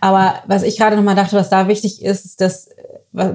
[0.01, 2.69] Aber was ich gerade noch mal dachte, was da wichtig ist, ist, dass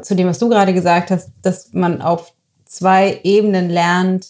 [0.02, 2.32] zu dem, was du gerade gesagt hast, dass man auf
[2.64, 4.26] zwei Ebenen lernt,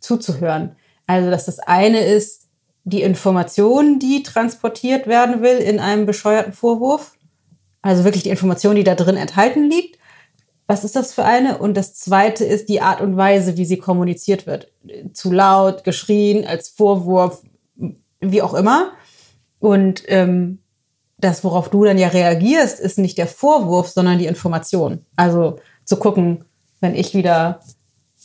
[0.00, 0.76] zuzuhören.
[1.12, 2.48] Also, dass das eine ist,
[2.84, 7.18] die Information, die transportiert werden will in einem bescheuerten Vorwurf.
[7.82, 9.98] Also wirklich die Information, die da drin enthalten liegt.
[10.66, 11.58] Was ist das für eine?
[11.58, 14.72] Und das zweite ist die Art und Weise, wie sie kommuniziert wird.
[15.12, 17.42] Zu laut, geschrien, als Vorwurf,
[18.20, 18.92] wie auch immer.
[19.58, 20.60] Und ähm,
[21.18, 25.04] das, worauf du dann ja reagierst, ist nicht der Vorwurf, sondern die Information.
[25.14, 26.46] Also zu gucken,
[26.80, 27.60] wenn ich wieder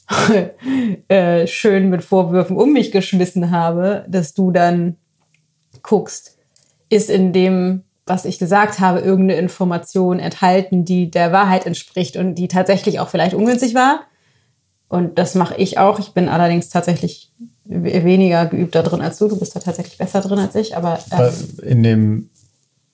[1.08, 4.96] äh, schön mit Vorwürfen um mich geschmissen habe, dass du dann
[5.84, 6.38] guckst,
[6.90, 12.36] ist in dem, was ich gesagt habe, irgendeine Information enthalten, die der Wahrheit entspricht und
[12.36, 14.02] die tatsächlich auch vielleicht ungünstig war.
[14.88, 16.00] Und das mache ich auch.
[16.00, 17.34] Ich bin allerdings tatsächlich
[17.66, 19.28] weniger geübt da drin als du.
[19.28, 20.78] Du bist da tatsächlich besser drin als ich.
[20.78, 22.30] Aber ähm, in dem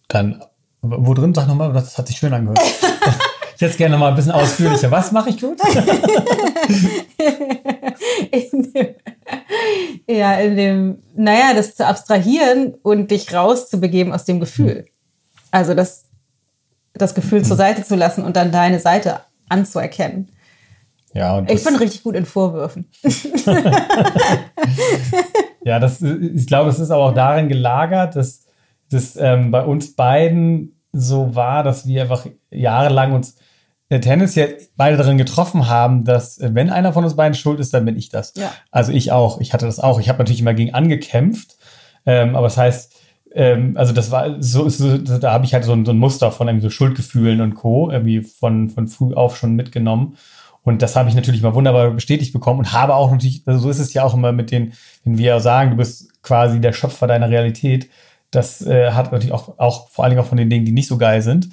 [0.07, 0.43] dann
[0.81, 1.33] wo drin?
[1.33, 2.59] Sag nochmal, das hat sich schön angehört.
[3.63, 4.91] jetzt gerne mal ein bisschen ausführlicher.
[4.91, 5.59] Was mache ich gut?
[8.31, 8.87] in dem,
[10.07, 14.85] ja, in dem, naja, das zu abstrahieren und dich rauszubegeben aus dem Gefühl.
[15.51, 16.05] Also das,
[16.93, 20.29] das Gefühl zur Seite zu lassen und dann deine Seite anzuerkennen.
[21.13, 22.89] Ja, ich bin richtig gut in Vorwürfen.
[25.63, 28.47] ja, das, ich glaube, es ist aber auch darin gelagert, dass
[28.89, 33.35] das ähm, bei uns beiden so war, dass wir einfach jahrelang uns
[34.01, 37.85] tendenziell beide darin getroffen haben, dass äh, wenn einer von uns beiden schuld ist, dann
[37.85, 38.33] bin ich das.
[38.35, 38.51] Ja.
[38.71, 39.41] Also ich auch.
[39.41, 39.99] Ich hatte das auch.
[39.99, 41.57] Ich habe natürlich immer gegen angekämpft.
[42.05, 42.93] Ähm, aber das heißt,
[43.33, 46.31] ähm, also das war so, so da habe ich halt so ein, so ein, Muster
[46.31, 47.89] von irgendwie so Schuldgefühlen und Co.
[47.89, 50.17] irgendwie von, von früh auf schon mitgenommen.
[50.63, 53.69] Und das habe ich natürlich mal wunderbar bestätigt bekommen und habe auch natürlich, also so
[53.69, 57.05] ist es ja auch immer mit den, wenn wir sagen, du bist quasi der Schöpfer
[57.05, 57.89] deiner Realität.
[58.31, 60.87] Das äh, hat natürlich auch, auch vor allen Dingen auch von den Dingen, die nicht
[60.87, 61.49] so geil sind.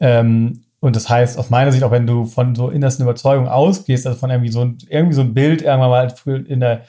[0.00, 4.04] Ähm, und das heißt, aus meiner Sicht, auch wenn du von so innersten Überzeugungen ausgehst,
[4.04, 6.86] also von irgendwie so ein, irgendwie so ein Bild irgendwann mal in der,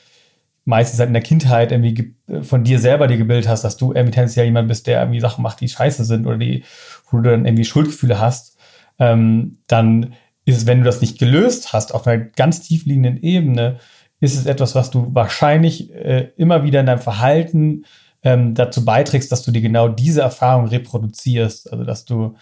[0.66, 4.16] meistens halt in der Kindheit irgendwie von dir selber dir gebildet hast, dass du irgendwie
[4.16, 6.64] tendenziell jemand bist, der irgendwie Sachen macht, die scheiße sind oder die,
[7.12, 8.58] wo du dann irgendwie Schuldgefühle hast,
[8.98, 13.22] ähm, dann ist es, wenn du das nicht gelöst hast, auf einer ganz tief liegenden
[13.22, 13.78] Ebene,
[14.22, 17.86] ist es etwas, was du wahrscheinlich äh, immer wieder in deinem Verhalten
[18.24, 21.72] ähm, dazu beiträgst, dass du dir genau diese Erfahrung reproduzierst.
[21.72, 22.36] Also dass du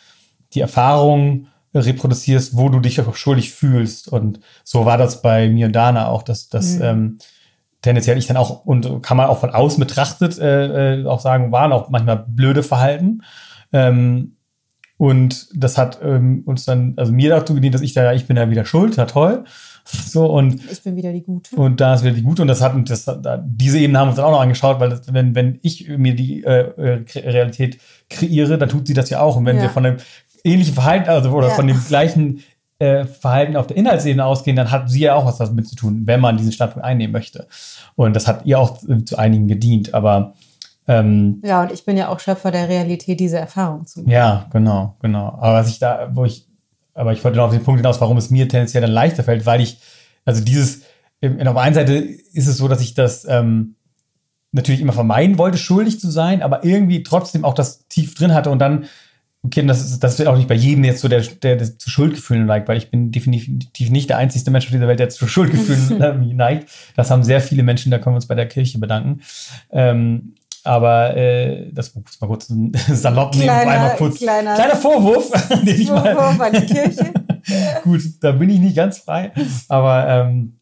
[0.53, 4.07] die Erfahrung reproduzierst, wo du dich auch schuldig fühlst.
[4.07, 6.83] Und so war das bei mir und Dana auch, dass, dass mhm.
[6.83, 7.17] ähm,
[7.81, 11.51] tendenziell ich dann auch, und kann man auch von außen betrachtet äh, äh, auch sagen,
[11.51, 13.21] waren auch manchmal blöde Verhalten.
[13.71, 14.35] Ähm,
[14.97, 18.37] und das hat ähm, uns dann, also mir dazu gedient, dass ich da, ich bin
[18.37, 19.45] ja wieder schuld, na toll.
[19.83, 21.55] So und ich bin wieder die Gute.
[21.55, 22.43] Und da ist wieder die Gute.
[22.43, 23.09] Und das hat, das,
[23.43, 26.13] diese Ebene haben wir uns dann auch noch angeschaut, weil das, wenn, wenn ich mir
[26.15, 27.79] die äh, äh Realität
[28.11, 29.37] kreiere, dann tut sie das ja auch.
[29.37, 29.63] Und wenn ja.
[29.63, 29.97] wir von dem
[30.43, 31.53] ähnlichen Verhalten, also oder ja.
[31.53, 32.43] von dem gleichen
[32.79, 36.03] äh, Verhalten auf der Inhaltsebene ausgehen, dann hat sie ja auch was damit zu tun,
[36.05, 37.47] wenn man diesen Standpunkt einnehmen möchte.
[37.95, 39.93] Und das hat ihr auch äh, zu einigen gedient.
[39.93, 40.33] Aber
[40.87, 44.11] ähm, ja, und ich bin ja auch Schöpfer der Realität, diese Erfahrung zu machen.
[44.11, 45.27] Ja, genau, genau.
[45.27, 46.47] Aber was ich da, wo ich,
[46.93, 49.45] aber ich wollte noch auf den Punkt hinaus, warum es mir tendenziell dann leichter fällt,
[49.45, 49.79] weil ich,
[50.25, 50.81] also dieses,
[51.23, 53.75] auf der einen Seite ist es so, dass ich das ähm,
[54.51, 58.49] natürlich immer vermeiden wollte, schuldig zu sein, aber irgendwie trotzdem auch das tief drin hatte
[58.49, 58.85] und dann,
[59.43, 61.89] okay, das ist, das wird auch nicht bei jedem jetzt so, der, der, der zu
[61.89, 65.27] Schuldgefühlen neigt, weil ich bin definitiv nicht der einzige Mensch auf dieser Welt, der zu
[65.27, 66.69] Schuldgefühlen neigt.
[66.95, 69.21] Das haben sehr viele Menschen, da können wir uns bei der Kirche bedanken.
[69.71, 74.19] Ähm, aber äh, das muss mal kurz ein salopp nehmen, kleiner, einmal kurz.
[74.19, 76.15] Kleiner, kleiner Vorwurf, den ich mal.
[76.15, 77.13] Vorwurf an die Kirche.
[77.83, 79.31] Gut, da bin ich nicht ganz frei.
[79.67, 80.59] Aber ähm,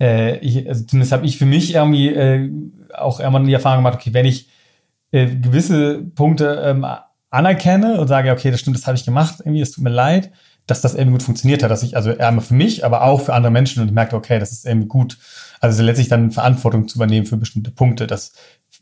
[0.00, 2.50] äh, ich, also zumindest habe ich für mich irgendwie äh,
[2.94, 4.48] auch irgendwann die Erfahrung gemacht, okay, wenn ich
[5.12, 6.86] äh, gewisse Punkte ähm,
[7.30, 10.30] anerkenne und sage, okay, das stimmt, das habe ich gemacht, irgendwie, es tut mir leid,
[10.66, 13.34] dass das irgendwie gut funktioniert hat, dass ich also einmal für mich, aber auch für
[13.34, 15.18] andere Menschen und ich merke, okay, das ist irgendwie gut
[15.60, 18.06] also letztlich dann Verantwortung zu übernehmen für bestimmte Punkte.
[18.06, 18.32] Das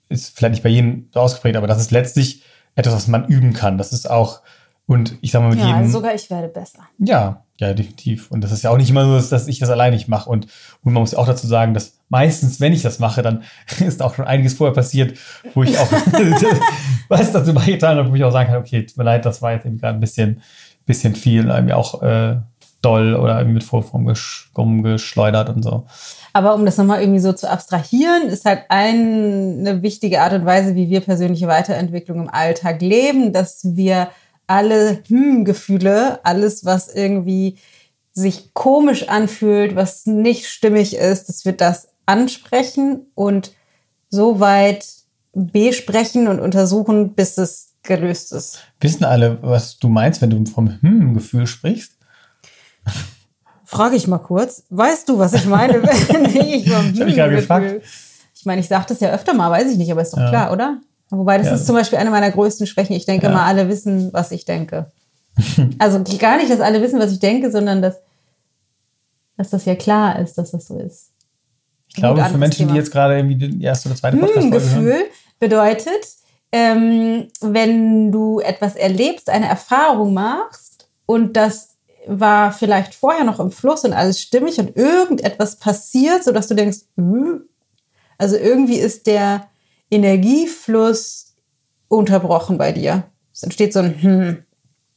[0.08, 2.42] ist vielleicht nicht bei jedem so ausgeprägt, aber das ist letztlich
[2.74, 3.78] etwas, was man üben kann.
[3.78, 4.40] Das ist auch,
[4.86, 5.80] und ich sage mal mit ja, jedem.
[5.82, 6.80] Also sogar ich werde besser.
[6.98, 8.30] Ja, ja, definitiv.
[8.30, 10.28] Und das ist ja auch nicht immer so, dass ich das alleine nicht mache.
[10.28, 10.46] Und,
[10.82, 13.42] und man muss auch dazu sagen, dass meistens, wenn ich das mache, dann
[13.80, 15.18] ist auch schon einiges vorher passiert,
[15.52, 15.90] wo ich auch
[17.08, 19.52] was dazu beigetragen habe, wo ich auch sagen kann, okay, tut mir leid, das war
[19.52, 20.40] jetzt eben gerade ein bisschen,
[20.86, 22.36] bisschen viel, irgendwie auch äh,
[22.82, 25.86] doll oder irgendwie mit Vorform geschleudert und so.
[26.32, 30.76] Aber um das nochmal irgendwie so zu abstrahieren, ist halt eine wichtige Art und Weise,
[30.76, 34.08] wie wir persönliche Weiterentwicklung im Alltag leben, dass wir
[34.46, 37.58] alle Hm-Gefühle, alles, was irgendwie
[38.12, 43.52] sich komisch anfühlt, was nicht stimmig ist, dass wir das ansprechen und
[44.10, 44.86] so weit
[45.32, 48.60] besprechen und untersuchen, bis es gelöst ist.
[48.80, 51.92] Wissen alle, was du meinst, wenn du vom Hm-Gefühl sprichst?
[53.64, 54.64] Frage ich mal kurz.
[54.70, 57.82] Weißt du, was ich meine, wenn ich vom ich hm gerade gefragt.
[58.34, 60.28] Ich meine, ich sage das ja öfter mal, weiß ich nicht, aber ist doch ja.
[60.28, 60.78] klar, oder?
[61.10, 61.54] Wobei, das ja.
[61.54, 62.94] ist zum Beispiel eine meiner größten Schwächen.
[62.94, 63.32] Ich denke ja.
[63.32, 64.92] mal, alle wissen, was ich denke.
[65.78, 67.96] also gar nicht, dass alle wissen, was ich denke, sondern dass,
[69.36, 71.13] dass das ja klar ist, dass das so ist.
[71.94, 72.72] Ich glaube, für Menschen, Thema.
[72.72, 75.04] die jetzt gerade irgendwie die erste oder zweite Podcast hm, Gefühl hören.
[75.38, 76.06] bedeutet,
[76.50, 81.76] ähm, wenn du etwas erlebst, eine Erfahrung machst und das
[82.06, 86.78] war vielleicht vorher noch im Fluss und alles stimmig und irgendetwas passiert, sodass du denkst,
[86.96, 87.44] hm,
[88.18, 89.48] also irgendwie ist der
[89.90, 91.34] Energiefluss
[91.88, 93.04] unterbrochen bei dir.
[93.32, 94.44] Es entsteht so ein hm,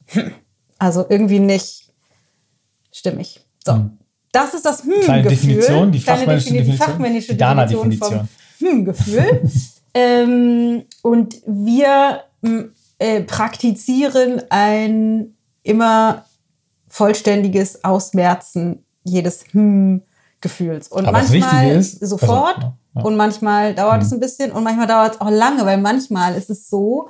[0.06, 0.32] hm,
[0.78, 1.92] also irgendwie nicht
[2.92, 3.40] stimmig.
[3.64, 3.74] So.
[3.74, 3.98] Hm.
[4.38, 5.22] Das ist das Hm-Gefühl.
[5.22, 8.28] Definition, die fachmännische Definition, die fachmännische Definition, Definition
[8.60, 9.42] vom Hm-Gefühl.
[9.94, 12.22] ähm, und wir
[12.98, 16.24] äh, praktizieren ein immer
[16.88, 20.86] vollständiges Ausmerzen jedes Hm-Gefühls.
[20.86, 23.02] Und Aber manchmal ist, sofort also, ja.
[23.02, 24.06] und manchmal dauert hm.
[24.06, 27.08] es ein bisschen und manchmal dauert es auch lange, weil manchmal ist es so,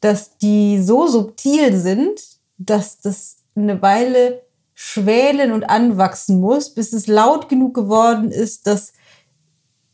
[0.00, 2.20] dass die so subtil sind,
[2.58, 4.42] dass das eine Weile
[4.82, 8.94] schwelen und anwachsen muss, bis es laut genug geworden ist, dass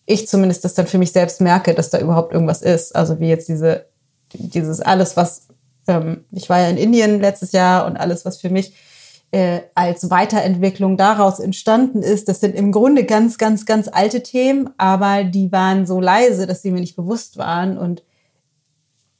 [0.06, 2.94] ich zumindest das dann für mich selbst merke, dass da überhaupt irgendwas ist.
[2.94, 3.86] Also wie jetzt diese,
[4.32, 5.48] dieses alles, was,
[5.88, 8.74] ähm, ich war ja in Indien letztes Jahr und alles, was für mich
[9.32, 12.28] äh, als Weiterentwicklung daraus entstanden ist.
[12.28, 16.62] Das sind im Grunde ganz, ganz, ganz alte Themen, aber die waren so leise, dass
[16.62, 18.04] sie mir nicht bewusst waren und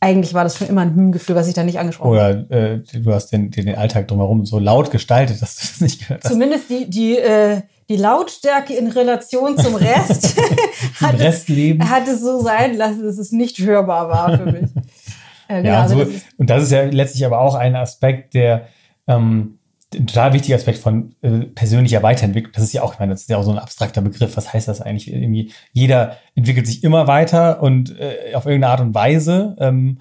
[0.01, 2.47] eigentlich war das schon immer ein Hm-Gefühl, was ich da nicht angesprochen habe.
[2.49, 6.01] Oder äh, du hast den, den, Alltag drumherum so laut gestaltet, dass du das nicht
[6.01, 6.31] gehört hast.
[6.31, 10.37] Zumindest die, die, äh, die Lautstärke in Relation zum Rest
[11.01, 11.81] hat, Restleben.
[11.83, 14.71] Es, hat es so sein lassen, dass es nicht hörbar war für mich.
[15.49, 18.67] Äh, genau, ja, also das und das ist ja letztlich aber auch ein Aspekt, der
[19.07, 19.56] ähm,
[19.95, 22.53] ein total wichtiger Aspekt von äh, persönlicher Weiterentwicklung.
[22.53, 24.37] Das ist ja auch, ich meine, das ist ja auch so ein abstrakter Begriff.
[24.37, 25.13] Was heißt das eigentlich?
[25.13, 29.57] Irgendwie jeder entwickelt sich immer weiter und äh, auf irgendeine Art und Weise.
[29.61, 29.99] Ähm,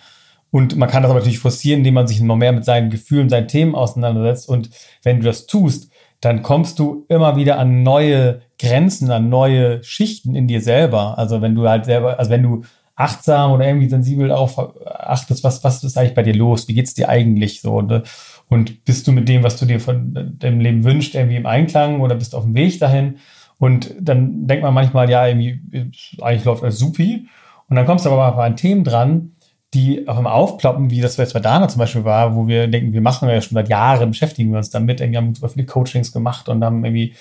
[0.50, 3.30] und man kann das aber natürlich forcieren, indem man sich immer mehr mit seinen Gefühlen,
[3.30, 4.50] seinen Themen auseinandersetzt.
[4.50, 4.69] Und
[5.04, 10.34] wenn du das tust, dann kommst du immer wieder an neue Grenzen, an neue Schichten
[10.34, 11.17] in dir selber.
[11.17, 12.63] Also wenn du halt selber, also wenn du
[12.95, 16.67] achtsam oder irgendwie sensibel darauf achtest, was, was ist eigentlich bei dir los?
[16.67, 17.76] Wie geht's dir eigentlich so?
[17.76, 18.04] Und,
[18.47, 22.01] Und bist du mit dem, was du dir von deinem Leben wünschst, irgendwie im Einklang
[22.01, 23.17] oder bist auf dem Weg dahin?
[23.58, 27.27] Und dann denkt man manchmal, ja, irgendwie, eigentlich läuft alles supi.
[27.67, 29.31] Und dann kommst du aber mal an Themen dran,
[29.73, 32.93] die auf einmal aufploppen, wie das jetzt bei Dana zum Beispiel war, wo wir denken,
[32.93, 36.12] wir machen ja schon seit Jahren, beschäftigen wir uns damit, irgendwie haben super viele Coachings
[36.12, 37.13] gemacht und haben irgendwie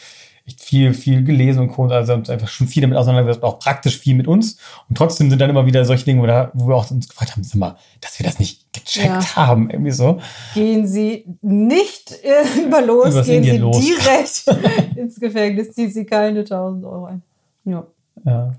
[0.47, 1.87] echt viel, viel gelesen und Co.
[1.87, 4.59] Also uns einfach schon viel damit auseinandergesetzt, auch praktisch viel mit uns.
[4.89, 7.57] Und trotzdem sind dann immer wieder solche Dinge, wo wir auch uns gefragt haben, sag
[7.57, 9.37] mal, dass wir das nicht gecheckt ja.
[9.37, 10.21] haben, irgendwie so.
[10.55, 13.85] Gehen Sie nicht äh, über los, Übers gehen Indien Sie los.
[13.85, 17.23] direkt ins Gefängnis, ziehen Sie keine 1000 Euro ein.
[17.65, 17.87] Ja.
[18.25, 18.53] Ja.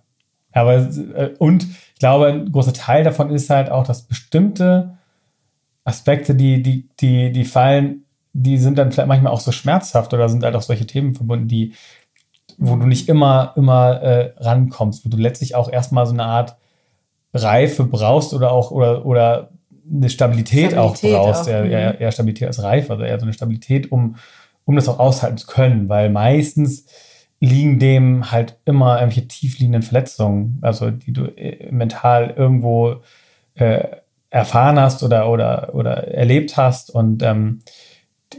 [0.52, 4.98] Aber, äh, und ich glaube, ein großer Teil davon ist halt auch, dass bestimmte
[5.84, 8.06] Aspekte, die, die, die, die fallen
[8.38, 11.48] die sind dann vielleicht manchmal auch so schmerzhaft oder sind halt auch solche Themen verbunden,
[11.48, 11.74] die,
[12.58, 16.58] wo du nicht immer, immer äh, rankommst, wo du letztlich auch erstmal so eine Art
[17.34, 19.52] Reife brauchst oder auch, oder, oder
[19.90, 21.72] eine Stabilität, Stabilität auch brauchst, auch, eher, mhm.
[21.72, 24.16] eher, eher, Stabilität als Reife, also eher so eine Stabilität, um,
[24.66, 26.86] um das auch aushalten zu können, weil meistens
[27.40, 33.02] liegen dem halt immer irgendwelche tiefliegenden Verletzungen, also die du äh, mental irgendwo
[33.56, 33.88] äh,
[34.30, 37.62] erfahren hast oder, oder, oder erlebt hast und ähm,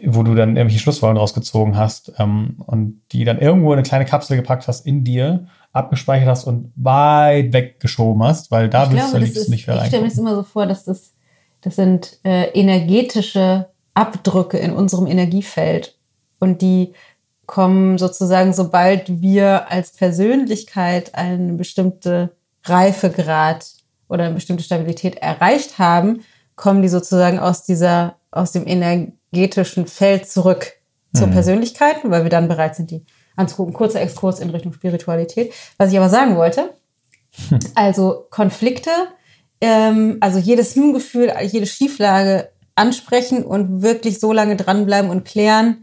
[0.04, 4.04] wo du dann irgendwelche Schlussfolgerungen rausgezogen hast ähm, und die dann irgendwo in eine kleine
[4.04, 9.18] Kapsel gepackt hast in dir, abgespeichert hast und weit weggeschoben hast, weil da willst du
[9.18, 9.84] liebst nicht mehr rein.
[9.84, 11.12] Ich stelle mir das immer so vor, dass das,
[11.66, 15.98] das sind äh, energetische Abdrücke in unserem Energiefeld
[16.38, 16.92] und die
[17.46, 23.66] kommen sozusagen, sobald wir als Persönlichkeit eine bestimmte Reifegrad
[24.08, 26.20] oder eine bestimmte Stabilität erreicht haben,
[26.54, 30.74] kommen die sozusagen aus dieser, aus dem energetischen Feld zurück
[31.16, 31.32] zur mhm.
[31.32, 33.74] Persönlichkeit, weil wir dann bereit sind, die anzugucken.
[33.74, 35.52] Kurzer Exkurs in Richtung Spiritualität.
[35.78, 36.74] Was ich aber sagen wollte,
[37.48, 37.58] hm.
[37.74, 38.92] also Konflikte,
[39.60, 45.78] ähm, also jedes Hm-Gefühl, jede Schieflage ansprechen und wirklich so lange dranbleiben und klären.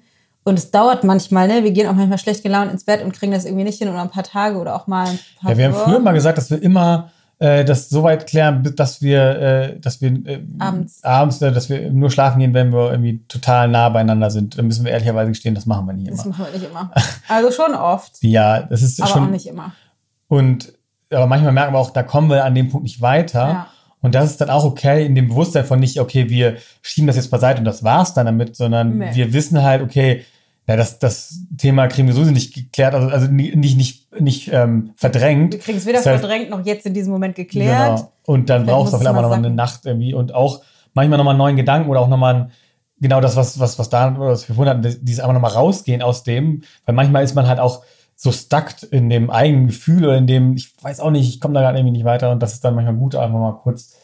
[0.45, 1.63] Und es dauert manchmal, ne?
[1.63, 4.01] Wir gehen auch manchmal schlecht gelaunt ins Bett und kriegen das irgendwie nicht hin oder
[4.01, 6.51] ein paar Tage oder auch mal ein paar Ja, wir haben früher mal gesagt, dass
[6.51, 11.41] wir immer äh, das so weit klären, dass wir, äh, dass wir äh, abends, abends
[11.41, 14.57] äh, dass wir nur schlafen gehen, wenn wir irgendwie total nah beieinander sind.
[14.57, 16.17] Dann müssen wir ehrlicherweise gestehen, das machen wir nicht immer.
[16.17, 16.91] Das machen wir nicht immer.
[17.27, 18.17] Also schon oft.
[18.21, 19.23] ja, das ist aber schon.
[19.25, 19.71] auch nicht immer.
[20.27, 20.73] Und
[21.13, 23.47] aber manchmal merken wir auch, da kommen wir an dem Punkt nicht weiter.
[23.47, 23.67] Ja.
[24.01, 27.15] Und das ist dann auch okay in dem Bewusstsein von nicht, okay, wir schieben das
[27.15, 29.11] jetzt beiseite und das war's dann damit, sondern nee.
[29.13, 30.25] wir wissen halt, okay,
[30.67, 34.91] ja, das, das Thema kriegen wir sowieso nicht geklärt, also, also nicht, nicht, nicht ähm,
[34.95, 35.53] verdrängt.
[35.53, 37.97] Wir kriegen es weder das heißt, verdrängt noch jetzt in diesem Moment geklärt.
[37.97, 38.11] Genau.
[38.25, 40.61] Und dann brauchst du auf einmal nochmal eine Nacht irgendwie und auch
[40.93, 42.49] manchmal nochmal einen neuen Gedanken oder auch nochmal
[42.99, 46.23] genau das, was, was, was da, was wir vorhin hatten, dieses einfach nochmal rausgehen aus
[46.23, 47.83] dem, weil manchmal ist man halt auch
[48.15, 51.53] so stuckt in dem eigenen Gefühl oder in dem, ich weiß auch nicht, ich komme
[51.53, 53.95] da gerade irgendwie nicht weiter und das ist dann manchmal gut, einfach mal kurz,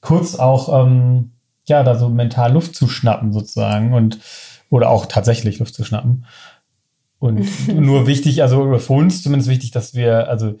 [0.00, 1.32] kurz auch, ähm,
[1.66, 4.18] ja, da so mental Luft zu schnappen sozusagen und
[4.70, 6.26] oder auch tatsächlich Luft zu schnappen.
[7.18, 10.54] Und nur wichtig, also für uns zumindest wichtig, dass wir, also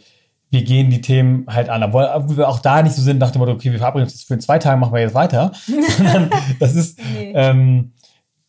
[0.50, 1.82] wir gehen die Themen halt an.
[1.82, 4.28] Obwohl wir auch da nicht so sind nach dem Motto, okay, wir verabreden uns jetzt
[4.28, 5.52] für zwei Tagen, machen wir jetzt weiter.
[5.96, 7.32] Sondern das ist, nee.
[7.34, 7.92] ähm,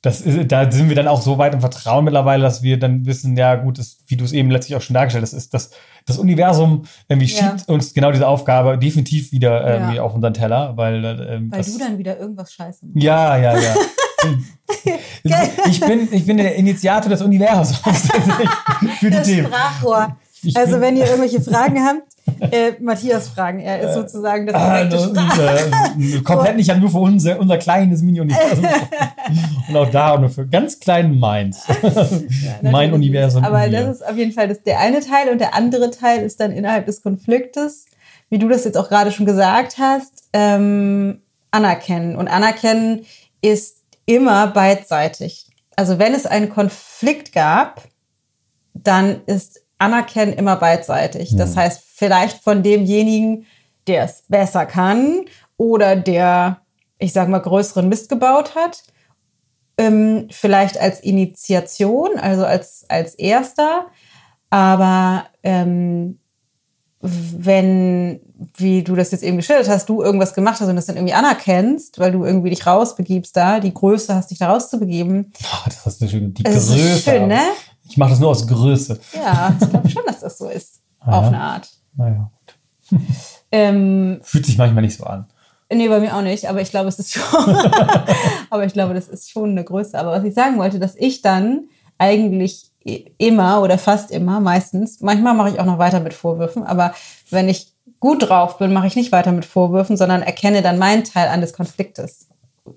[0.01, 3.05] das ist, da sind wir dann auch so weit im Vertrauen mittlerweile, dass wir dann
[3.05, 5.71] wissen, ja gut, das, wie du es eben letztlich auch schon dargestellt hast, ist das,
[6.05, 7.57] das Universum irgendwie ja.
[7.57, 10.03] schiebt uns genau diese Aufgabe definitiv wieder irgendwie ja.
[10.03, 13.03] auf unseren Teller, weil ähm, weil das, du dann wieder irgendwas scheiße machst.
[13.03, 13.75] Ja, ja, ja.
[15.69, 17.77] ich, bin, ich bin der Initiator des Universums
[18.99, 19.47] für die das Themen.
[19.47, 20.15] Sprachrohr.
[20.55, 22.17] Also wenn ihr irgendwelche Fragen habt,
[22.51, 23.59] äh, Matthias fragen.
[23.59, 28.65] Er ist äh, sozusagen das ah, äh, Komplett nicht nur für unser, unser kleines Mini-Universum.
[29.69, 31.63] Und auch da nur für ganz kleinen Minds.
[31.67, 33.43] Ja, mein Universum.
[33.43, 36.39] Aber das ist auf jeden Fall das, der eine Teil und der andere Teil ist
[36.39, 37.85] dann innerhalb des Konfliktes,
[38.29, 42.15] wie du das jetzt auch gerade schon gesagt hast, ähm, anerkennen.
[42.15, 43.05] Und anerkennen
[43.41, 45.47] ist immer beidseitig.
[45.75, 47.83] Also wenn es einen Konflikt gab,
[48.73, 51.35] dann ist Anerkennen immer beidseitig.
[51.35, 51.57] Das hm.
[51.57, 53.45] heißt, vielleicht von demjenigen,
[53.87, 55.25] der es besser kann
[55.57, 56.61] oder der,
[56.99, 58.83] ich sag mal, größeren Mist gebaut hat.
[59.77, 63.87] Ähm, vielleicht als Initiation, also als, als erster.
[64.49, 66.19] Aber ähm,
[66.99, 68.19] wenn,
[68.55, 71.13] wie du das jetzt eben geschildert hast, du irgendwas gemacht hast und das dann irgendwie
[71.13, 75.31] anerkennst, weil du irgendwie dich rausbegibst da, die Größe hast, dich da rauszubegeben.
[75.43, 76.75] Oh, das hast du schön, die Größe.
[76.75, 77.41] Ist schön, ne?
[77.89, 78.99] Ich mache das nur aus Größe.
[79.13, 80.81] Ja, ich glaube schon, dass das so ist.
[80.99, 81.69] Ah, auf eine Art.
[81.95, 82.29] Naja,
[82.89, 82.99] gut.
[83.49, 85.25] Ähm, Fühlt sich manchmal nicht so an.
[85.71, 87.55] Nee, bei mir auch nicht, aber ich glaube, es ist schon.
[88.49, 89.97] aber ich glaube, das ist schon eine Größe.
[89.97, 92.71] Aber was ich sagen wollte, dass ich dann eigentlich
[93.17, 96.93] immer oder fast immer, meistens, manchmal mache ich auch noch weiter mit Vorwürfen, aber
[97.29, 101.03] wenn ich gut drauf bin, mache ich nicht weiter mit Vorwürfen, sondern erkenne dann meinen
[101.03, 102.26] Teil an des Konfliktes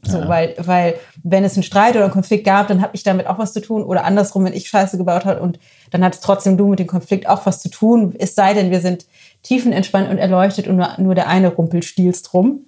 [0.03, 0.29] So, ja.
[0.29, 3.39] weil, weil, wenn es einen Streit oder einen Konflikt gab, dann habe ich damit auch
[3.39, 3.83] was zu tun.
[3.83, 5.59] Oder andersrum, wenn ich Scheiße gebaut habe und
[5.91, 8.15] dann hat es trotzdem du mit dem Konflikt auch was zu tun.
[8.19, 9.07] Es sei denn, wir sind
[9.43, 12.61] tiefenentspannt und erleuchtet und nur, nur der eine rumpelt stielst drum.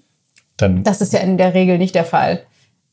[0.57, 2.43] Dann, das ist ja in der Regel nicht der Fall.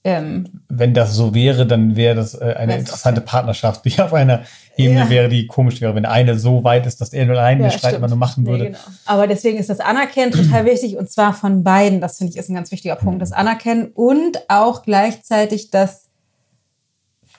[0.04, 3.20] Ähm, Wenn das so wäre, dann wäre das äh, eine interessante.
[3.20, 4.44] Partnerschaft, die auf einer
[4.78, 5.10] Ebene ja.
[5.10, 7.96] wäre, die komisch wäre, wenn eine so weit ist, dass er nur einen ja, Streit
[7.96, 8.64] immer nur machen würde.
[8.64, 8.80] Nee, genau.
[9.06, 12.00] Aber deswegen ist das Anerkennen total wichtig und zwar von beiden.
[12.00, 13.22] Das finde ich ist ein ganz wichtiger Punkt.
[13.22, 16.06] Das Anerkennen und auch gleichzeitig das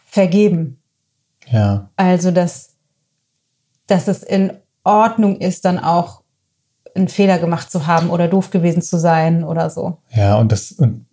[0.05, 0.83] Vergeben.
[1.49, 1.89] Ja.
[1.97, 2.75] Also, dass,
[3.87, 4.53] dass es in
[4.85, 6.23] Ordnung ist, dann auch
[6.95, 9.99] einen Fehler gemacht zu haben oder doof gewesen zu sein oder so.
[10.15, 11.07] Ja, und das, und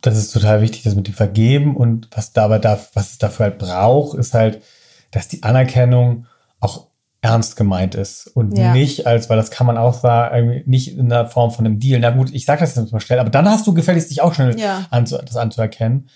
[0.00, 3.46] das ist total wichtig, das mit dem Vergeben und was dabei darf, was es dafür
[3.46, 4.62] halt braucht, ist halt,
[5.10, 6.26] dass die Anerkennung
[6.60, 6.86] auch
[7.22, 8.72] ernst gemeint ist und ja.
[8.72, 12.00] nicht als, weil das kann man auch sagen, nicht in der Form von einem Deal.
[12.00, 14.32] Na gut, ich sage das jetzt mal schnell, aber dann hast du gefälligst dich auch
[14.32, 14.86] schnell ja.
[14.90, 16.08] anzu, das anzuerkennen.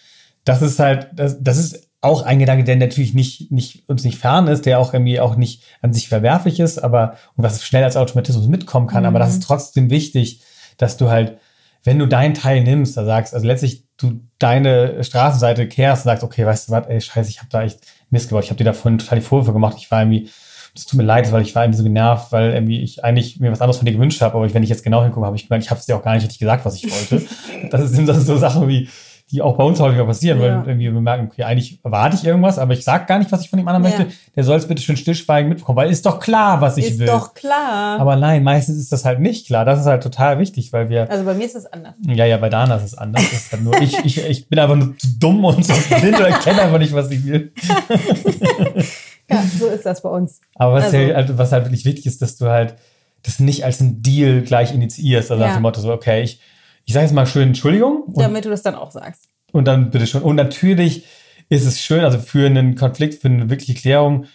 [0.45, 4.19] Das ist halt, das, das ist auch ein Gedanke, der natürlich nicht, nicht, uns nicht
[4.19, 7.85] fern ist, der auch irgendwie auch nicht an sich verwerflich ist, aber, und was schnell
[7.85, 9.09] als Automatismus mitkommen kann, mhm.
[9.09, 10.43] aber das ist trotzdem wichtig,
[10.77, 11.39] dass du halt
[11.85, 16.25] wenn du deinen Teil nimmst, da sagst, also letztlich du deine Straßenseite kehrst und sagst,
[16.25, 17.81] okay, weißt du was, ey, scheiße, ich habe da echt
[18.11, 20.31] Mist gebaut, ich habe dir da vorhin total die Vorwürfe gemacht, ich war irgendwie,
[20.75, 23.53] es tut mir leid, weil ich war irgendwie so genervt, weil irgendwie ich eigentlich mir
[23.53, 25.65] was anderes von dir gewünscht habe, aber wenn ich jetzt genau hingucke, habe ich gemerkt,
[25.65, 27.27] ich habe es dir auch gar nicht richtig gesagt, was ich wollte.
[27.71, 28.89] das, ist so Sachen wie,
[29.31, 30.45] die auch bei uns häufiger passieren, ja.
[30.45, 33.41] weil irgendwie wir merken, okay, eigentlich erwarte ich irgendwas, aber ich sage gar nicht, was
[33.41, 33.99] ich von dem anderen ja.
[33.99, 34.15] möchte.
[34.37, 37.07] Der soll es bitte schön stillschweigen mitbekommen, weil ist doch klar, was ich ist will.
[37.07, 37.99] Ist doch klar.
[37.99, 39.65] Aber nein, meistens ist das halt nicht klar.
[39.65, 41.11] Das ist halt total wichtig, weil wir.
[41.11, 41.95] Also bei mir ist es anders.
[42.07, 43.23] Ja, ja, bei Dana ist es anders.
[43.33, 46.31] Ist halt nur ich, ich, ich bin einfach nur zu dumm und so blind oder
[46.33, 47.51] kenne einfach nicht, was ich will.
[49.31, 50.41] ja, so ist das bei uns.
[50.57, 50.99] Aber was, also.
[50.99, 52.77] halt, was halt wirklich wichtig ist, dass du halt
[53.23, 55.31] das nicht als ein Deal gleich initiierst.
[55.31, 55.49] Also ja.
[55.49, 56.41] nach dem Motto so, okay, ich
[56.85, 58.13] ich sage jetzt mal schön Entschuldigung.
[58.15, 59.29] Damit du das dann auch sagst.
[59.53, 60.23] Und dann bitte schon.
[60.23, 61.05] Und natürlich
[61.49, 64.27] ist es schön, also für einen Konflikt, für eine wirkliche Klärung,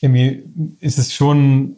[0.00, 0.44] irgendwie
[0.80, 1.76] ist es schon,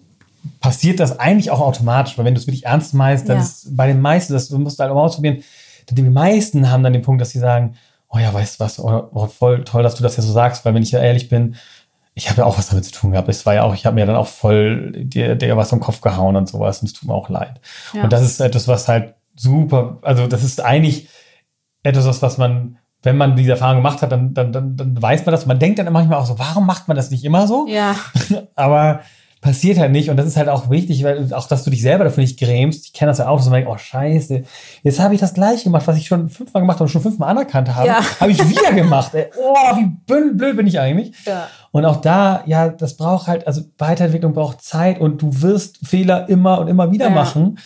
[0.60, 3.42] passiert das eigentlich auch automatisch, weil wenn du es wirklich ernst meinst, dann ja.
[3.42, 5.42] ist bei den meisten, das, du musst halt auch mal ausprobieren,
[5.90, 7.76] die meisten haben dann den Punkt, dass sie sagen,
[8.10, 10.64] oh ja, weißt du was, oh, oh, voll toll, dass du das ja so sagst,
[10.64, 11.56] weil wenn ich ja ehrlich bin,
[12.14, 13.28] ich habe ja auch was damit zu tun gehabt.
[13.28, 16.00] Es war ja auch, ich habe mir dann auch voll dir, dir was am Kopf
[16.00, 17.60] gehauen und sowas und es tut mir auch leid.
[17.94, 18.02] Ja.
[18.02, 21.08] Und das ist etwas, was halt super, also das ist eigentlich
[21.82, 25.32] etwas, was man, wenn man diese Erfahrung gemacht hat, dann, dann, dann, dann weiß man
[25.32, 25.46] das.
[25.46, 27.66] Man denkt dann manchmal auch so, warum macht man das nicht immer so?
[27.68, 27.94] Ja.
[28.54, 29.00] Aber
[29.40, 30.10] passiert halt nicht.
[30.10, 32.86] Und das ist halt auch wichtig, weil auch, dass du dich selber dafür nicht grämst.
[32.86, 34.42] Ich kenne das ja auch, dass man denkt, oh scheiße,
[34.82, 37.30] jetzt habe ich das gleich gemacht, was ich schon fünfmal gemacht habe und schon fünfmal
[37.30, 37.86] anerkannt habe.
[37.86, 38.00] Ja.
[38.20, 39.14] Habe ich wieder gemacht.
[39.14, 39.26] Ey.
[39.38, 41.12] Oh, wie blöd bin ich eigentlich.
[41.24, 41.46] Ja.
[41.70, 46.28] Und auch da, ja, das braucht halt, also Weiterentwicklung braucht Zeit und du wirst Fehler
[46.28, 47.14] immer und immer wieder ja.
[47.14, 47.58] machen.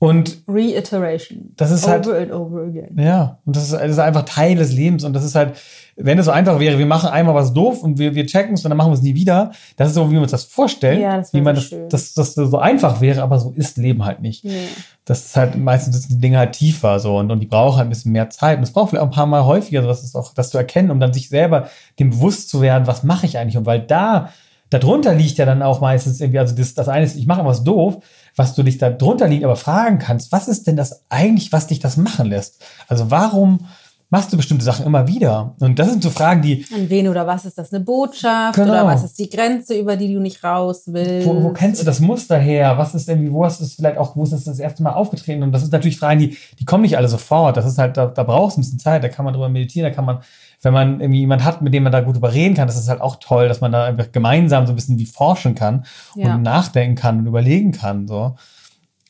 [0.00, 1.54] Und Reiteration.
[1.56, 2.96] Das ist halt over halt, and over again.
[2.96, 5.02] Ja, und das ist, das ist, einfach Teil des Lebens.
[5.02, 5.54] Und das ist halt,
[5.96, 8.64] wenn es so einfach wäre, wir machen einmal was doof und wir, wir checken es
[8.64, 9.50] und dann machen wir es nie wieder.
[9.76, 11.00] Das ist so, wie wir uns das vorstellen.
[11.00, 14.04] Ja, das wie man das, das, das, das so einfach wäre, aber so ist Leben
[14.04, 14.44] halt nicht.
[14.44, 14.68] Nee.
[15.04, 17.88] Das ist halt, meistens sind die Dinge halt tiefer so und, und die brauchen halt
[17.88, 18.58] ein bisschen mehr Zeit.
[18.58, 20.58] Und es braucht vielleicht auch ein paar Mal häufiger, so, das ist auch, das zu
[20.58, 23.56] erkennen, um dann sich selber dem bewusst zu werden, was mache ich eigentlich?
[23.56, 24.28] Und weil da,
[24.70, 27.64] darunter liegt ja dann auch meistens irgendwie, also das, das eine ist, ich mache was
[27.64, 27.98] doof,
[28.38, 31.66] was du dich da drunter liegt, aber fragen kannst, was ist denn das eigentlich, was
[31.66, 32.62] dich das machen lässt?
[32.88, 33.66] Also warum
[34.10, 35.54] machst du bestimmte Sachen immer wieder?
[35.60, 36.64] Und das sind so Fragen, die.
[36.74, 38.56] An wen oder was ist das eine Botschaft?
[38.56, 38.70] Genau.
[38.70, 41.26] Oder was ist die Grenze, über die du nicht raus willst?
[41.26, 42.78] Wo, wo kennst du das Muster her?
[42.78, 44.92] Was ist irgendwie, wo hast du es vielleicht auch, wo ist das das erste Mal
[44.92, 45.42] aufgetreten?
[45.42, 47.56] Und das sind natürlich Fragen, die, die kommen nicht alle sofort.
[47.56, 49.90] Das ist halt, da, da brauchst du ein bisschen Zeit, da kann man drüber meditieren,
[49.90, 50.20] da kann man
[50.62, 53.00] wenn man irgendwie jemand hat, mit dem man da gut überreden kann, das ist halt
[53.00, 55.84] auch toll, dass man da einfach gemeinsam so ein bisschen wie forschen kann
[56.14, 56.34] ja.
[56.34, 58.08] und nachdenken kann und überlegen kann.
[58.08, 58.36] So.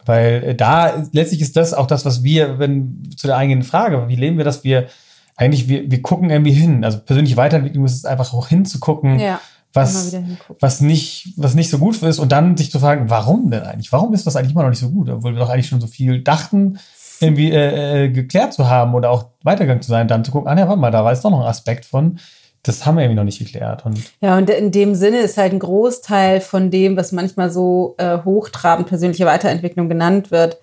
[0.05, 4.09] Weil äh, da letztlich ist das auch das, was wir, wenn zu der eigenen Frage,
[4.09, 4.65] wie leben wir das?
[4.65, 4.89] Wir
[5.37, 6.85] eigentlich, wir, wir gucken irgendwie hin.
[6.85, 9.41] Also persönliche Weiterentwicklung ist es einfach auch hinzugucken, ja,
[9.73, 10.17] was,
[10.61, 13.93] was, nicht, was nicht so gut ist und dann sich zu fragen, warum denn eigentlich?
[13.93, 15.09] Warum ist das eigentlich immer noch nicht so gut?
[15.09, 16.79] Obwohl wir doch eigentlich schon so viel dachten,
[17.21, 20.59] irgendwie äh, äh, geklärt zu haben oder auch weitergegangen zu sein, dann zu gucken, ah
[20.59, 22.19] ja, warte mal, da war jetzt doch noch ein Aspekt von,
[22.63, 23.85] das haben wir irgendwie noch nicht geklärt.
[23.87, 27.95] Und ja, und in dem Sinne ist halt ein Großteil von dem, was manchmal so
[27.99, 30.59] äh, hochtrabend persönliche Weiterentwicklung genannt wird,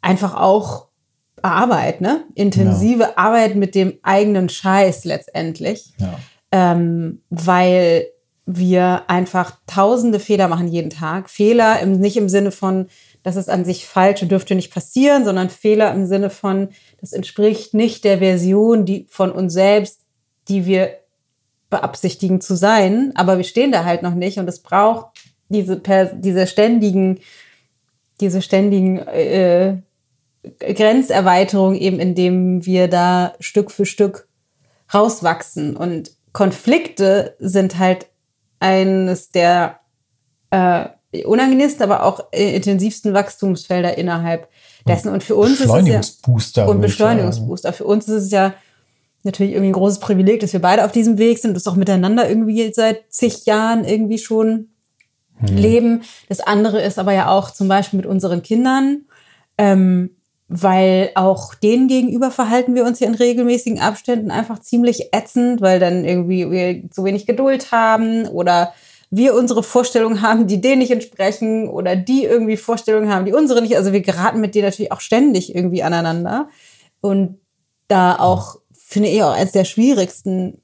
[0.00, 0.88] einfach auch
[1.42, 2.24] Arbeit, ne?
[2.34, 3.12] Intensive ja.
[3.16, 5.92] Arbeit mit dem eigenen Scheiß letztendlich.
[5.98, 6.18] Ja.
[6.50, 8.06] Ähm, weil
[8.46, 11.28] wir einfach tausende Fehler machen jeden Tag.
[11.28, 12.86] Fehler im, nicht im Sinne von,
[13.28, 17.12] das ist an sich falsch und dürfte nicht passieren, sondern Fehler im Sinne von, das
[17.12, 20.00] entspricht nicht der Version die, von uns selbst,
[20.48, 20.94] die wir
[21.68, 25.08] beabsichtigen zu sein, aber wir stehen da halt noch nicht und es braucht
[25.50, 25.78] diese,
[26.14, 27.18] diese ständigen,
[28.18, 29.76] diese ständigen äh,
[30.58, 34.26] Grenzerweiterung eben, indem wir da Stück für Stück
[34.94, 35.76] rauswachsen.
[35.76, 38.06] Und Konflikte sind halt
[38.58, 39.80] eines der
[40.50, 40.86] äh,
[41.24, 44.48] unangenehmsten, aber auch intensivsten Wachstumsfelder innerhalb
[44.86, 45.10] dessen.
[45.10, 47.72] Und für uns ist es ja und Beschleunigungsbooster.
[47.72, 48.54] Für uns ist es ja
[49.24, 51.76] natürlich irgendwie ein großes Privileg, dass wir beide auf diesem Weg sind und das auch
[51.76, 54.68] miteinander irgendwie seit zig Jahren irgendwie schon
[55.38, 55.56] hm.
[55.56, 56.02] leben.
[56.28, 59.02] Das andere ist aber ja auch zum Beispiel mit unseren Kindern,
[59.56, 60.10] ähm,
[60.48, 65.78] weil auch denen gegenüber verhalten wir uns ja in regelmäßigen Abständen einfach ziemlich ätzend, weil
[65.78, 68.72] dann irgendwie wir zu wenig Geduld haben oder
[69.10, 73.62] wir unsere Vorstellungen haben, die denen nicht entsprechen oder die irgendwie Vorstellungen haben, die unsere
[73.62, 73.76] nicht.
[73.76, 76.48] Also wir geraten mit denen natürlich auch ständig irgendwie aneinander.
[77.00, 77.40] Und
[77.86, 80.60] da auch, finde ich, auch eines der schwierigsten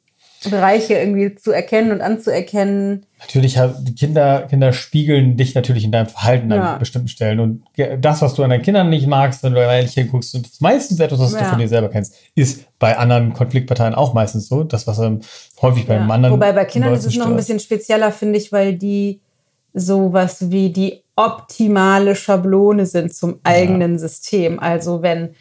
[0.51, 3.07] Bereiche irgendwie zu erkennen und anzuerkennen.
[3.21, 6.75] Natürlich, die Kinder, Kinder spiegeln dich natürlich in deinem Verhalten ja.
[6.75, 7.41] an bestimmten Stellen.
[7.41, 7.65] Und
[7.99, 10.63] das, was du an deinen Kindern nicht magst, wenn du ehrlich hinguckst, und das ist
[10.63, 11.41] meistens etwas, was ja.
[11.41, 14.65] du von dir selber kennst, ist bei anderen Konfliktparteien auch meistens so.
[14.65, 15.21] Das, was ähm,
[15.63, 16.15] häufig beim ja.
[16.15, 16.35] anderen.
[16.35, 19.21] Wobei bei Kindern ist es noch ein bisschen spezieller, finde ich, weil die
[19.73, 24.59] sowas wie die optimale Schablone sind zum eigenen System.
[24.59, 25.35] Also wenn,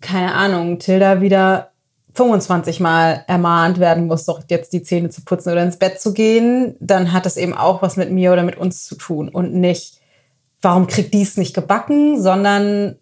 [0.00, 1.72] keine Ahnung, Tilda wieder
[2.16, 6.14] 25 Mal ermahnt werden muss, doch jetzt die Zähne zu putzen oder ins Bett zu
[6.14, 9.52] gehen, dann hat das eben auch was mit mir oder mit uns zu tun und
[9.52, 10.00] nicht,
[10.62, 12.96] warum kriegt die es nicht gebacken, sondern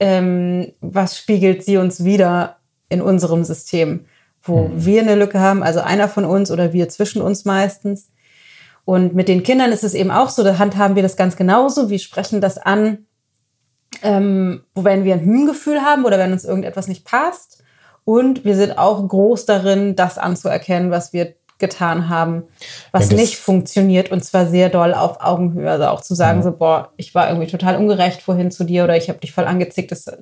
[0.00, 2.56] ähm, was spiegelt sie uns wieder
[2.88, 4.06] in unserem System,
[4.42, 4.84] wo mhm.
[4.84, 8.10] wir eine Lücke haben, also einer von uns oder wir zwischen uns meistens.
[8.84, 11.88] Und mit den Kindern ist es eben auch so, da handhaben wir das ganz genauso.
[11.88, 13.06] Wir sprechen das an,
[14.02, 17.63] ähm, wenn wir ein Hymngefühl haben oder wenn uns irgendetwas nicht passt
[18.04, 22.44] und wir sind auch groß darin, das anzuerkennen, was wir getan haben,
[22.92, 25.70] was ja, nicht funktioniert und zwar sehr doll auf Augenhöhe.
[25.70, 26.44] Also auch zu sagen, ja.
[26.44, 29.44] so, boah, ich war irgendwie total ungerecht vorhin zu dir oder ich habe dich voll
[29.44, 30.16] angezickt, das, da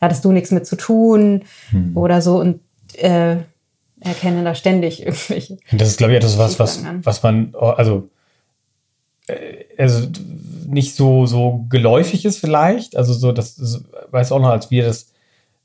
[0.00, 1.96] hattest du nichts mit zu tun hm.
[1.96, 2.60] oder so und
[2.98, 3.36] äh,
[4.00, 5.56] erkennen da ständig irgendwelche.
[5.72, 8.10] Das ist, glaube ich, etwas, was, was, was man, also,
[9.26, 10.06] äh, also
[10.68, 12.96] nicht so, so geläufig ist vielleicht.
[12.96, 15.08] Also so, das weiß auch noch, als wir das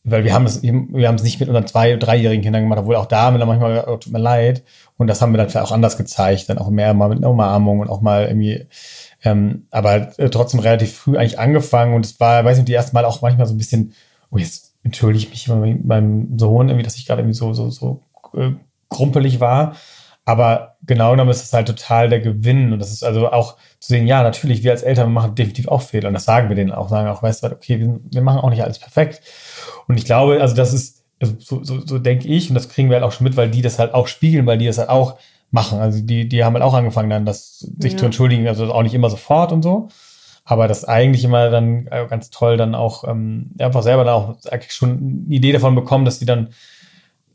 [0.03, 2.95] weil wir haben es, wir haben es nicht mit unseren zwei, dreijährigen Kindern gemacht, obwohl
[2.95, 4.63] auch da haben wir dann manchmal, oh, tut mir leid.
[4.97, 7.29] Und das haben wir dann vielleicht auch anders gezeigt, dann auch mehr mal mit einer
[7.29, 8.67] Umarmung und auch mal irgendwie,
[9.23, 12.93] ähm, aber äh, trotzdem relativ früh eigentlich angefangen und es war, weiß nicht, die erste
[12.93, 13.93] Mal auch manchmal so ein bisschen,
[14.31, 18.01] oh, jetzt entschuldige ich mich beim Sohn irgendwie, dass ich gerade irgendwie so, so, so
[18.35, 18.51] äh,
[18.89, 19.75] krumpelig war.
[20.23, 22.71] Aber genau genommen ist es halt total der Gewinn.
[22.73, 25.81] Und das ist also auch zu sehen, ja, natürlich, wir als Eltern machen definitiv auch
[25.81, 26.09] Fehler.
[26.09, 28.49] Und das sagen wir denen auch, sagen auch, weißt du, okay, wir, wir machen auch
[28.49, 29.21] nicht alles perfekt.
[29.91, 32.89] Und ich glaube, also das ist, also so, so, so denke ich, und das kriegen
[32.89, 34.87] wir halt auch schon mit, weil die das halt auch spiegeln, weil die das halt
[34.87, 35.17] auch
[35.51, 35.79] machen.
[35.79, 37.97] Also die, die haben halt auch angefangen, dann das sich ja.
[37.97, 39.89] zu entschuldigen, also auch nicht immer sofort und so.
[40.45, 44.37] Aber das eigentlich immer dann äh, ganz toll dann auch ähm, einfach selber dann auch
[44.49, 44.91] eigentlich schon
[45.25, 46.51] eine Idee davon bekommen, dass die dann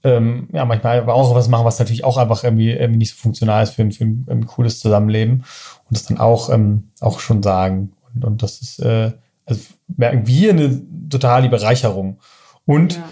[0.03, 3.21] ähm, ja manchmal aber auch was machen, was natürlich auch einfach irgendwie, irgendwie nicht so
[3.21, 5.45] funktional ist für ein, für ein, ein cooles Zusammenleben
[5.91, 7.93] und das dann auch, ähm, auch schon sagen.
[8.15, 9.13] Und, und das ist, äh,
[9.45, 9.61] also
[9.95, 12.19] merken wir eine totale Bereicherung.
[12.67, 13.09] Und, ja.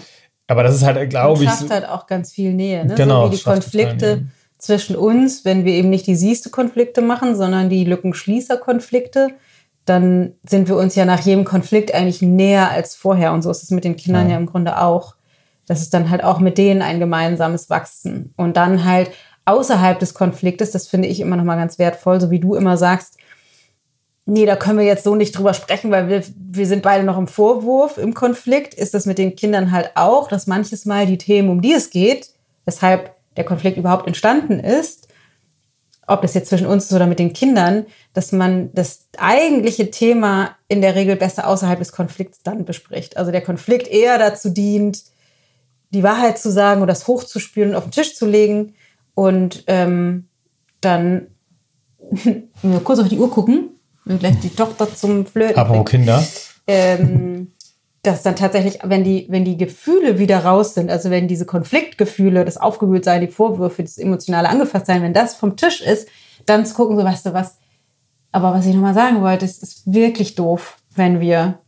[0.47, 1.49] aber das ist halt, glaube ich.
[1.49, 2.95] schafft halt auch ganz viel Nähe, ne?
[2.95, 3.25] Genau.
[3.25, 4.25] So wie die Konflikte
[4.57, 9.29] zwischen uns, wenn wir eben nicht die siehste Konflikte machen, sondern die Lückenschließer-Konflikte,
[9.85, 13.33] dann sind wir uns ja nach jedem Konflikt eigentlich näher als vorher.
[13.33, 15.15] Und so ist es mit den Kindern ja, ja im Grunde auch.
[15.67, 18.33] Das ist dann halt auch mit denen ein gemeinsames Wachsen.
[18.35, 19.11] Und dann halt
[19.45, 22.77] außerhalb des Konfliktes, das finde ich immer noch mal ganz wertvoll, so wie du immer
[22.77, 23.17] sagst,
[24.25, 27.17] nee, da können wir jetzt so nicht drüber sprechen, weil wir, wir sind beide noch
[27.17, 31.17] im Vorwurf, im Konflikt, ist das mit den Kindern halt auch, dass manches Mal die
[31.17, 32.31] Themen, um die es geht,
[32.65, 35.07] weshalb der Konflikt überhaupt entstanden ist,
[36.07, 40.55] ob das jetzt zwischen uns ist oder mit den Kindern, dass man das eigentliche Thema
[40.67, 43.17] in der Regel besser außerhalb des Konflikts dann bespricht.
[43.17, 45.03] Also der Konflikt eher dazu dient,
[45.89, 48.75] die Wahrheit zu sagen oder das hochzuspüren und auf den Tisch zu legen
[49.13, 50.27] und ähm,
[50.81, 51.27] dann
[52.83, 53.74] kurz auf die Uhr gucken
[54.05, 55.57] und gleich die Tochter zum Flöten.
[55.57, 56.23] Apropos Kinder.
[56.67, 57.51] Ähm,
[58.05, 62.45] dass dann tatsächlich, wenn die, wenn die Gefühle wieder raus sind, also wenn diese Konfliktgefühle,
[62.45, 66.07] das Aufgewühltsein, die Vorwürfe, das emotionale Angefasstsein, wenn das vom Tisch ist,
[66.45, 67.57] dann zu gucken, so weißt du was.
[68.31, 71.59] Aber was ich nochmal sagen wollte, ist, ist wirklich doof, wenn wir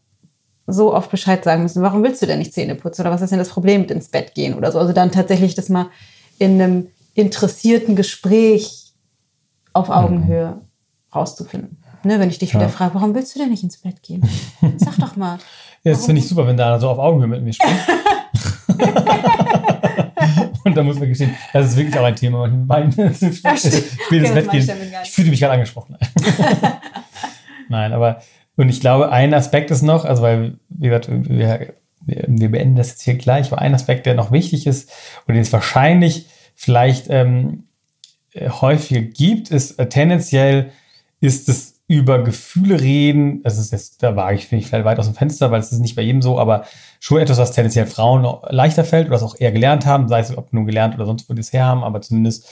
[0.67, 1.81] so oft Bescheid sagen müssen.
[1.81, 3.01] Warum willst du denn nicht Zähne putzen?
[3.01, 4.79] Oder was ist denn das Problem mit ins Bett gehen oder so?
[4.79, 5.89] Also dann tatsächlich das mal
[6.38, 8.93] in einem interessierten Gespräch
[9.73, 10.61] auf Augenhöhe
[11.15, 11.77] rauszufinden.
[12.08, 12.62] Ne, wenn ich dich ja.
[12.62, 14.22] wieder frage, warum willst du denn nicht ins Bett gehen?
[14.78, 15.39] Sag doch mal.
[15.84, 17.74] ja, das finde ich super, wenn da so auf Augenhöhe mit mir spricht.
[20.64, 22.47] Und da muss man gestehen, das ist wirklich auch ein Thema.
[22.47, 23.10] Mein, ich will
[24.24, 24.70] ins Bett gehen.
[25.03, 25.97] Ich fühle mich gerade angesprochen.
[27.68, 28.22] Nein, aber
[28.55, 31.74] Und ich glaube, ein Aspekt ist noch, also weil, wie gesagt, wir,
[32.05, 34.89] wir beenden das jetzt hier gleich, aber ein Aspekt, der noch wichtig ist
[35.28, 37.66] und den es wahrscheinlich vielleicht ähm,
[38.34, 40.72] häufiger gibt, ist äh, tendenziell
[41.20, 45.15] ist es über Gefühle reden, das ist jetzt, da wage ich, vielleicht weit aus dem
[45.15, 46.65] Fenster, weil es ist nicht bei jedem so, aber
[46.99, 50.38] schon etwas, was tendenziell Frauen leichter fällt oder es auch eher gelernt haben, sei es
[50.38, 52.49] ob nun gelernt oder sonst wo die es her haben, aber zumindest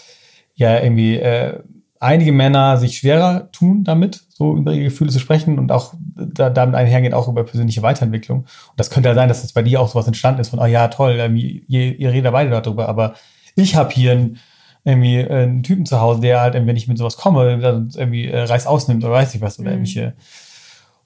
[0.54, 1.60] ja irgendwie äh,
[2.00, 6.50] einige Männer sich schwerer tun damit, so über ihre Gefühle zu sprechen und auch da,
[6.50, 8.40] damit einhergeht auch über persönliche Weiterentwicklung.
[8.40, 10.66] Und das könnte ja sein, dass jetzt bei dir auch sowas entstanden ist von, oh
[10.66, 13.16] ja, toll, ihr, ihr redet beide darüber, aber
[13.56, 14.38] ich habe hier ein
[14.86, 18.28] irgendwie äh, einen Typen zu Hause, der halt, wenn ich mit sowas komme, dann irgendwie
[18.28, 19.78] äh, Reis ausnimmt oder weiß ich was oder mhm.
[19.78, 20.14] irgendwelche.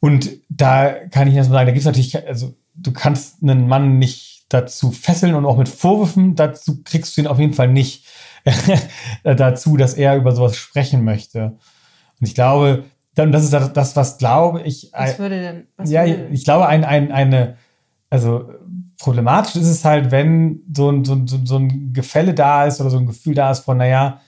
[0.01, 3.97] Und da kann ich erstmal sagen, da gibt es natürlich, also du kannst einen Mann
[3.97, 8.05] nicht dazu fesseln und auch mit Vorwürfen, dazu kriegst du ihn auf jeden Fall nicht
[9.23, 11.57] dazu, dass er über sowas sprechen möchte.
[12.19, 12.83] Und ich glaube,
[13.15, 14.91] dann, das ist das, was glaube ich.
[14.93, 15.67] Was würde denn?
[15.77, 17.57] Was ja, würde ich glaube, ein, ein, eine,
[18.09, 18.49] also
[18.97, 22.89] problematisch ist es halt, wenn so ein, so, ein, so ein Gefälle da ist oder
[22.89, 24.19] so ein Gefühl da ist von, naja,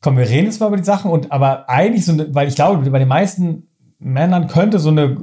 [0.00, 2.54] komm, wir reden jetzt mal über die Sachen und aber eigentlich so, eine, weil ich
[2.54, 3.68] glaube, bei den meisten
[3.98, 5.16] Männern könnte so eine,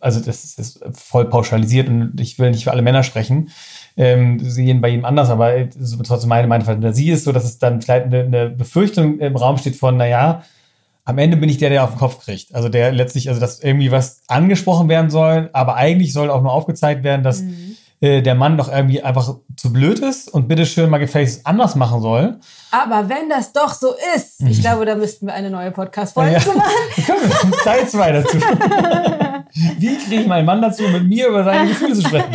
[0.00, 3.50] also das ist voll pauschalisiert und ich will nicht für alle Männer sprechen,
[3.96, 5.68] ähm, sie gehen bei jedem anders, aber
[6.04, 9.56] trotzdem meine, meine Fantasie ist so, dass es dann vielleicht eine, eine Befürchtung im Raum
[9.56, 10.42] steht von, naja,
[11.04, 12.54] am Ende bin ich der, der auf den Kopf kriegt.
[12.54, 16.52] Also der letztlich, also dass irgendwie was angesprochen werden soll, aber eigentlich soll auch nur
[16.52, 17.76] aufgezeigt werden, dass mhm.
[18.00, 22.00] äh, der Mann doch irgendwie einfach zu blöd ist und bitteschön mal gefälligst anders machen
[22.00, 22.38] soll.
[22.70, 24.62] Aber wenn das doch so ist, ich mhm.
[24.62, 26.54] glaube, da müssten wir eine neue Podcast-Folge ja.
[26.54, 26.62] machen.
[27.06, 28.38] Komm, Teil 2 dazu.
[29.78, 32.34] Wie kriege ich meinen Mann dazu, mit mir über seine Gefühle zu sprechen?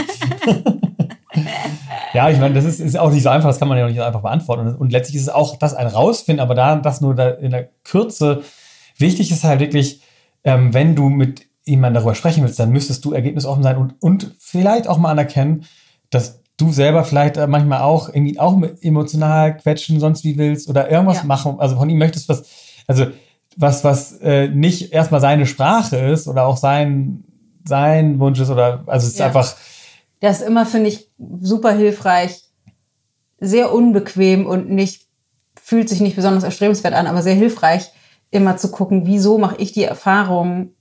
[2.13, 3.89] ja, ich meine, das ist, ist auch nicht so einfach, das kann man ja auch
[3.89, 4.67] nicht so einfach beantworten.
[4.67, 7.51] Und, und letztlich ist es auch das ein Rausfinden, aber da das nur da in
[7.51, 8.43] der Kürze.
[8.99, 10.01] Wichtig ist halt wirklich,
[10.43, 14.35] ähm, wenn du mit jemandem darüber sprechen willst, dann müsstest du ergebnisoffen sein und, und
[14.39, 15.65] vielleicht auch mal anerkennen,
[16.09, 20.91] dass du selber vielleicht äh, manchmal auch irgendwie auch emotional quetschen, sonst wie willst oder
[20.91, 21.23] irgendwas ja.
[21.23, 21.59] machen.
[21.59, 22.43] Also von ihm möchtest was,
[22.87, 23.07] also
[23.55, 27.23] was, was äh, nicht erstmal seine Sprache ist oder auch sein,
[27.65, 29.27] sein Wunsch ist oder also es ist ja.
[29.27, 29.55] einfach
[30.19, 32.43] das ist immer, finde ich, super hilfreich,
[33.39, 35.07] sehr unbequem und nicht,
[35.61, 37.91] fühlt sich nicht besonders erstrebenswert an, aber sehr hilfreich,
[38.31, 40.73] immer zu gucken, wieso mache ich die Erfahrung,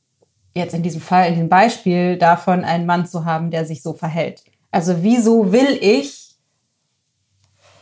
[0.54, 3.94] jetzt in diesem Fall, in dem Beispiel, davon einen Mann zu haben, der sich so
[3.94, 4.42] verhält.
[4.70, 6.36] Also wieso will ich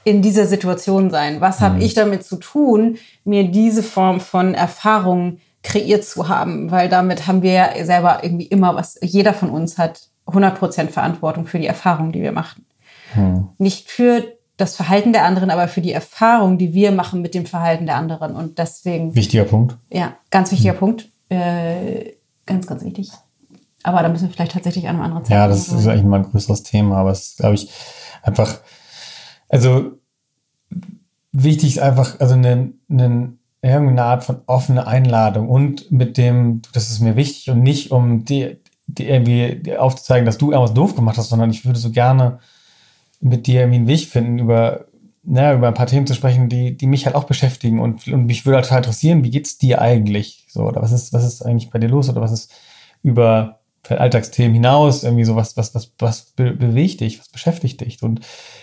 [0.04, 1.40] in dieser Situation sein?
[1.40, 1.82] Was habe mhm.
[1.82, 6.70] ich damit zu tun, mir diese Form von Erfahrung kreiert zu haben?
[6.70, 11.46] Weil damit haben wir ja selber irgendwie immer was, jeder von uns hat 100% Verantwortung
[11.46, 12.66] für die Erfahrung, die wir machen.
[13.14, 13.48] Hm.
[13.58, 17.46] Nicht für das Verhalten der anderen, aber für die Erfahrung, die wir machen mit dem
[17.46, 18.34] Verhalten der anderen.
[18.34, 19.14] Und deswegen.
[19.14, 19.76] Wichtiger Punkt.
[19.90, 20.78] Ja, ganz wichtiger hm.
[20.78, 21.10] Punkt.
[21.28, 22.12] Äh,
[22.46, 23.10] ganz, ganz wichtig.
[23.82, 25.40] Aber da müssen wir vielleicht tatsächlich an einem anderen Zeitpunkt.
[25.40, 27.70] Ja, das ist eigentlich mal ein größeres Thema, aber es ist, glaube ich,
[28.22, 28.58] einfach,
[29.48, 29.92] also
[31.32, 36.90] wichtig ist einfach, also eine, eine, irgendeine Art von offene Einladung und mit dem, das
[36.90, 41.18] ist mir wichtig und nicht um die, die irgendwie aufzuzeigen, dass du irgendwas doof gemacht
[41.18, 42.40] hast, sondern ich würde so gerne
[43.20, 44.86] mit dir irgendwie einen Weg finden, über,
[45.22, 48.26] na, über ein paar Themen zu sprechen, die, die mich halt auch beschäftigen und, und
[48.26, 50.46] mich würde halt total interessieren, wie geht's dir eigentlich?
[50.48, 52.08] So, oder was ist, was ist eigentlich bei dir los?
[52.08, 52.52] Oder was ist
[53.02, 58.02] über Alltagsthemen hinaus irgendwie so was, was, was, was be bewegt dich, was beschäftigt dich?
[58.02, 58.20] Und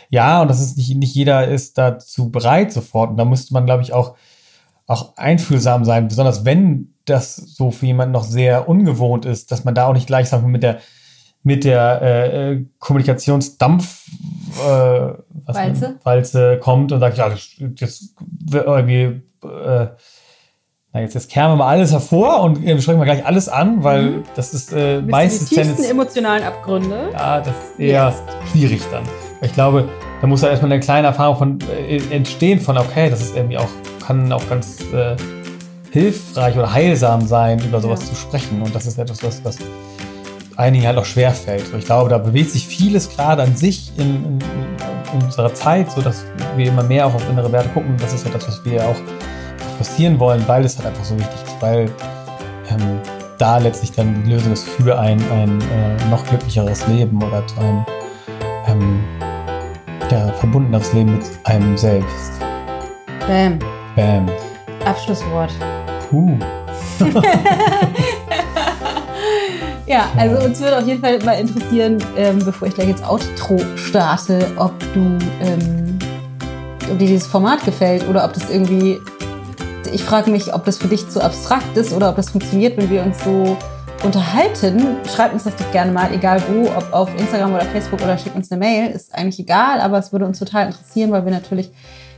[0.10, 3.12] ja, und das ist nicht, nicht jeder ist dazu bereit sofort.
[3.12, 4.16] Und da müsste man, glaube ich, auch,
[4.86, 9.76] auch einfühlsam sein, besonders wenn das so für jemanden noch sehr ungewohnt ist, dass man
[9.76, 10.80] da auch nicht gleich sagen mit der
[11.44, 14.08] mit der äh, äh Kommunikationsdampf
[14.66, 15.14] äh,
[15.46, 16.00] Walze?
[16.04, 18.14] Walze kommt und sagt, ja, das
[18.52, 19.88] irgendwie äh,
[20.96, 23.84] na jetzt, jetzt kehren wir mal alles hervor und wir sprechen mal gleich alles an,
[23.84, 24.24] weil mhm.
[24.36, 27.10] das ist äh, meistens die tiefsten emotionalen Abgründe.
[27.12, 28.52] Ja, das ist eher yes.
[28.52, 29.04] schwierig dann.
[29.42, 29.90] Ich glaube,
[30.22, 33.58] da muss ja erstmal eine kleine Erfahrung von äh, entstehen von, okay, das ist irgendwie
[33.58, 33.68] auch,
[34.06, 35.16] kann auch ganz äh,
[35.90, 38.10] hilfreich oder heilsam sein, über sowas ja.
[38.10, 38.62] zu sprechen.
[38.62, 39.58] Und das ist etwas, was, was
[40.58, 41.66] einigen halt auch schwer fällt.
[41.78, 44.40] ich glaube, da bewegt sich vieles gerade an sich in, in,
[45.14, 46.26] in, unserer Zeit, sodass
[46.56, 47.96] wir immer mehr auch auf innere Werte gucken.
[48.00, 48.96] Das ist etwas, was wir auch
[49.78, 51.86] passieren wollen, weil es halt einfach so wichtig ist, weil
[52.70, 53.00] ähm,
[53.38, 57.86] da letztlich dann die Lösung ist für ein, ein äh, noch glücklicheres Leben oder ein
[58.68, 59.04] ähm,
[60.10, 62.32] ja, verbundeneres Leben mit einem selbst.
[63.28, 63.60] Bam.
[63.96, 64.30] Bam.
[64.86, 65.52] Abschlusswort.
[66.10, 66.38] Puh.
[69.86, 73.60] ja, also uns würde auf jeden Fall mal interessieren, ähm, bevor ich gleich jetzt Outro
[73.76, 76.00] starte, ob du, ähm,
[76.90, 79.00] ob dir dieses Format gefällt oder ob das irgendwie,
[79.92, 82.90] ich frage mich, ob das für dich zu abstrakt ist oder ob das funktioniert, wenn
[82.90, 83.58] wir uns so
[84.04, 88.18] unterhalten, schreibt uns das doch gerne mal, egal wo, ob auf Instagram oder Facebook oder
[88.18, 91.32] schickt uns eine Mail, ist eigentlich egal, aber es würde uns total interessieren, weil wir
[91.32, 91.72] natürlich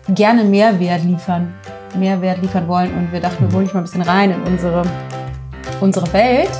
[0.09, 1.53] gerne Mehrwert liefern,
[1.97, 2.93] Mehrwert liefern wollen.
[2.95, 4.83] Und wir dachten, wir holen dich mal ein bisschen rein in unsere,
[5.81, 6.51] unsere Welt.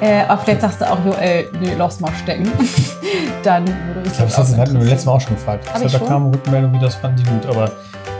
[0.00, 2.50] Äh, aber vielleicht sagst du auch, Joel, nee, lass mal stecken.
[3.42, 5.72] Dann würde ich glaube, das hatten wir letztes Mal auch schon gefragt.
[5.72, 6.08] Hab ich da schon?
[6.08, 7.70] kam Rückmeldung, wie das fanden die gut, aber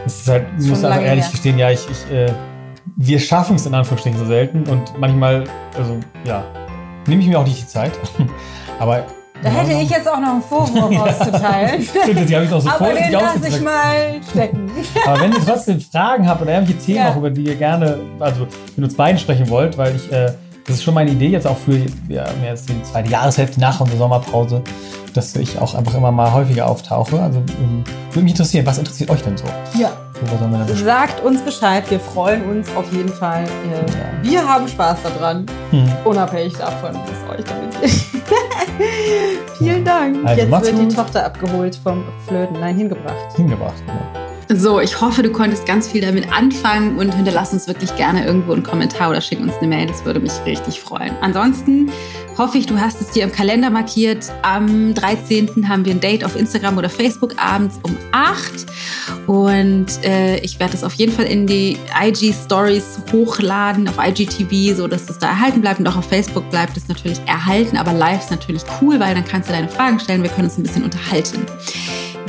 [0.05, 1.31] es ist halt, ich muss einfach ehrlich her.
[1.31, 2.31] gestehen, ja, ich, ich äh,
[2.95, 5.43] wir schaffen es in Anführungsstrichen so selten und manchmal,
[5.77, 6.43] also ja,
[7.05, 7.91] nehme ich mir auch nicht die Zeit.
[8.79, 9.05] aber
[9.43, 11.83] da hätte ich jetzt auch noch einen Vorwurf auszuteilen.
[11.83, 14.71] Stimmt, die habe ich noch so Aber den lasse ich mal stecken.
[15.05, 17.11] Aber wenn ihr trotzdem Fragen habt oder irgendwelche Themen ja.
[17.11, 20.31] auch, über die ihr gerne, also mit uns beiden sprechen wollt, weil ich, äh,
[20.67, 23.99] das ist schon meine Idee jetzt auch für ja, als die zweite Jahreshälfte nach unserer
[23.99, 24.61] Sommerpause,
[25.13, 27.21] dass ich auch einfach immer mal häufiger auftauche.
[27.21, 29.45] Also ähm, würde mich interessieren, was interessiert euch denn so?
[29.79, 29.91] Ja.
[30.73, 33.43] Sagt uns Bescheid, wir freuen uns auf jeden Fall.
[33.43, 34.29] Äh, ja.
[34.29, 35.87] Wir haben Spaß daran, hm.
[36.03, 37.91] unabhängig davon, es euch damit geht.
[39.59, 40.17] Vielen Dank.
[40.25, 40.91] Also, Jetzt wird gut.
[40.91, 42.59] die Tochter abgeholt vom Flöten.
[42.59, 43.35] Nein, hingebracht.
[43.35, 44.26] Hingebracht, genau.
[44.49, 48.53] So, ich hoffe, du konntest ganz viel damit anfangen und hinterlass uns wirklich gerne irgendwo
[48.53, 49.87] einen Kommentar oder schick uns eine Mail.
[49.87, 51.13] Das würde mich richtig freuen.
[51.19, 51.91] Ansonsten
[52.37, 54.31] hoffe ich, du hast es dir im Kalender markiert.
[54.43, 55.67] Am 13.
[55.67, 58.65] haben wir ein Date auf Instagram oder Facebook abends um 8.
[59.27, 64.87] Und äh, ich werde es auf jeden Fall in die IG-Stories hochladen, auf IGTV, so
[64.87, 65.81] dass es da erhalten bleibt.
[65.81, 67.75] Und auch auf Facebook bleibt es natürlich erhalten.
[67.75, 70.23] Aber live ist natürlich cool, weil dann kannst du deine Fragen stellen.
[70.23, 71.45] Wir können uns ein bisschen unterhalten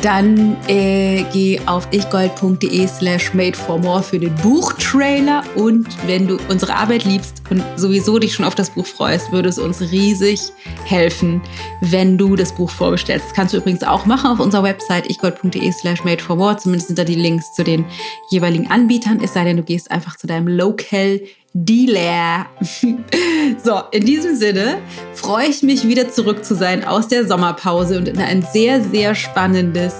[0.02, 6.38] dann äh, geh auf ichgold.de slash made for more für den Buchtrailer und wenn du
[6.48, 10.40] unsere Arbeit liebst und sowieso dich schon auf das Buch freust, würde es uns riesig
[10.84, 11.40] helfen,
[11.80, 13.26] wenn du das Buch vorbestellst.
[13.26, 16.56] Das kannst du übrigens auch machen auf unserer Website ichgold.de slash made for more.
[16.56, 17.84] Zumindest sind da die Links zu den
[18.30, 19.20] jeweiligen Anbietern.
[19.22, 21.20] Es sei denn, du gehst einfach zu deinem Local
[21.64, 22.46] Dealer.
[23.64, 24.78] so, in diesem Sinne
[25.14, 29.14] freue ich mich wieder zurück zu sein aus der Sommerpause und in ein sehr, sehr
[29.14, 29.94] spannendes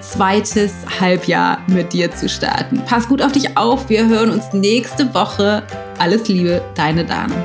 [0.00, 2.82] zweites Halbjahr mit dir zu starten.
[2.86, 3.88] Pass gut auf dich auf.
[3.88, 5.62] Wir hören uns nächste Woche.
[5.98, 7.36] Alles Liebe, deine Dana.